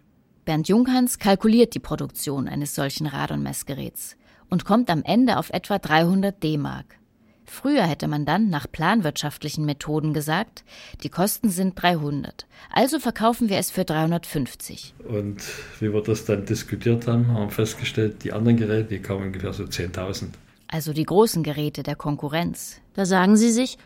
Bernd 0.50 0.68
Junghans 0.68 1.20
kalkuliert 1.20 1.76
die 1.76 1.80
Produktion 1.80 2.48
eines 2.48 2.74
solchen 2.74 3.06
Radonmessgeräts 3.06 4.16
und 4.50 4.66
kommt 4.66 4.90
am 4.90 5.04
Ende 5.04 5.38
auf 5.38 5.52
etwa 5.52 5.78
300 5.78 6.42
D-Mark. 6.42 6.98
Früher 7.46 7.84
hätte 7.84 8.08
man 8.08 8.26
dann 8.26 8.50
nach 8.50 8.66
planwirtschaftlichen 8.68 9.64
Methoden 9.64 10.12
gesagt, 10.12 10.64
die 11.04 11.10
Kosten 11.10 11.52
sind 11.52 11.80
300, 11.80 12.48
also 12.74 12.98
verkaufen 12.98 13.48
wir 13.48 13.60
es 13.60 13.70
für 13.70 13.86
350. 13.86 14.96
Und 15.08 15.38
wie 15.80 15.94
wir 15.94 16.02
das 16.02 16.26
dann 16.26 16.48
diskutiert 16.48 17.06
haben, 17.06 17.28
haben 17.28 17.44
wir 17.44 17.52
festgestellt, 17.52 18.24
die 18.24 18.34
anderen 18.34 18.58
Geräte, 18.58 18.90
die 18.90 19.04
kamen 19.04 19.28
ungefähr 19.28 19.54
so 19.54 19.66
10.000. 19.66 20.30
Also 20.68 20.94
die 20.94 21.06
großen 21.06 21.44
Geräte 21.44 21.84
der 21.84 21.96
Konkurrenz. 21.96 22.82
Da 22.96 23.06
sagen 23.06 23.38
Sie 23.38 23.52
sich, 23.52 23.78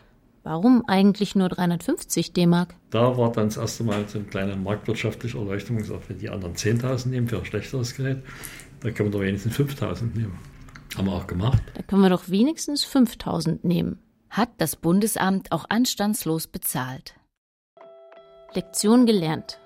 Warum 0.44 0.84
eigentlich 0.86 1.34
nur 1.34 1.48
350 1.48 2.34
D-Mark? 2.34 2.74
Da 2.90 3.16
war 3.16 3.32
dann 3.32 3.46
das 3.46 3.56
erste 3.56 3.82
Mal 3.82 4.06
so 4.06 4.18
eine 4.18 4.28
kleine 4.28 4.56
marktwirtschaftliche 4.56 5.38
Erleuchtung 5.38 5.78
gesagt, 5.78 6.10
wenn 6.10 6.18
die 6.18 6.28
anderen 6.28 6.54
10.000 6.54 7.08
nehmen 7.08 7.28
für 7.28 7.38
ein 7.38 7.46
schlechteres 7.46 7.96
Gerät, 7.96 8.22
dann 8.80 8.92
können 8.92 9.08
wir 9.10 9.18
doch 9.18 9.24
wenigstens 9.24 9.56
5.000 9.56 10.14
nehmen. 10.14 10.38
Haben 10.98 11.06
wir 11.06 11.14
auch 11.14 11.26
gemacht. 11.26 11.62
Da 11.74 11.82
können 11.82 12.02
wir 12.02 12.10
doch 12.10 12.28
wenigstens 12.28 12.84
5.000 12.84 13.60
nehmen. 13.62 13.98
Hat 14.28 14.50
das 14.58 14.76
Bundesamt 14.76 15.50
auch 15.50 15.64
anstandslos 15.70 16.46
bezahlt. 16.46 17.14
Lektion 18.52 19.06
gelernt. 19.06 19.58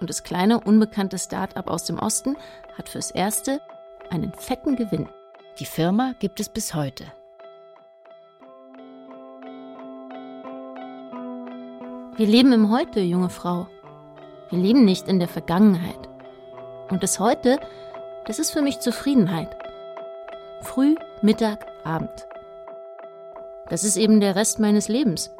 Und 0.00 0.10
das 0.10 0.22
kleine, 0.22 0.60
unbekannte 0.60 1.18
Start-up 1.18 1.70
aus 1.70 1.84
dem 1.84 1.98
Osten 1.98 2.36
hat 2.76 2.90
fürs 2.90 3.10
Erste 3.10 3.62
einen 4.10 4.34
fetten 4.34 4.76
Gewinn. 4.76 5.08
Die 5.58 5.64
Firma 5.64 6.14
gibt 6.20 6.40
es 6.40 6.50
bis 6.50 6.74
heute. 6.74 7.10
Wir 12.20 12.26
leben 12.26 12.52
im 12.52 12.70
Heute, 12.70 13.00
junge 13.00 13.30
Frau. 13.30 13.66
Wir 14.50 14.58
leben 14.58 14.84
nicht 14.84 15.08
in 15.08 15.20
der 15.20 15.26
Vergangenheit. 15.26 16.10
Und 16.90 17.02
das 17.02 17.18
Heute, 17.18 17.58
das 18.26 18.38
ist 18.38 18.50
für 18.50 18.60
mich 18.60 18.80
Zufriedenheit. 18.80 19.56
Früh, 20.60 20.96
Mittag, 21.22 21.66
Abend. 21.82 22.10
Das 23.70 23.84
ist 23.84 23.96
eben 23.96 24.20
der 24.20 24.36
Rest 24.36 24.60
meines 24.60 24.88
Lebens. 24.88 25.30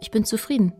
Ich 0.00 0.10
bin 0.10 0.24
zufrieden. 0.24 0.72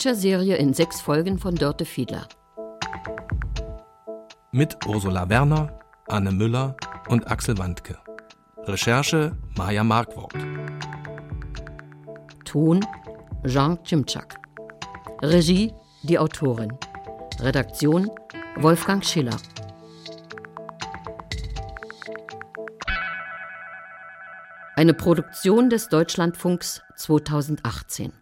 Feature-Serie 0.00 0.56
in 0.56 0.72
sechs 0.72 1.02
Folgen 1.02 1.38
von 1.38 1.54
Dörte 1.54 1.84
Fiedler. 1.84 2.26
Mit 4.50 4.74
Ursula 4.86 5.28
Werner, 5.28 5.78
Anne 6.08 6.32
Müller 6.32 6.74
und 7.08 7.30
Axel 7.30 7.58
Wandke. 7.58 7.98
Recherche 8.64 9.36
Maja 9.58 9.84
Markwort. 9.84 10.32
Ton 12.46 12.80
Jean 13.44 13.78
Cimczak. 13.84 14.38
Regie 15.20 15.74
die 16.02 16.18
Autorin. 16.18 16.72
Redaktion 17.38 18.10
Wolfgang 18.56 19.04
Schiller. 19.04 19.36
Eine 24.76 24.94
Produktion 24.94 25.68
des 25.68 25.90
Deutschlandfunks 25.90 26.80
2018. 26.96 28.19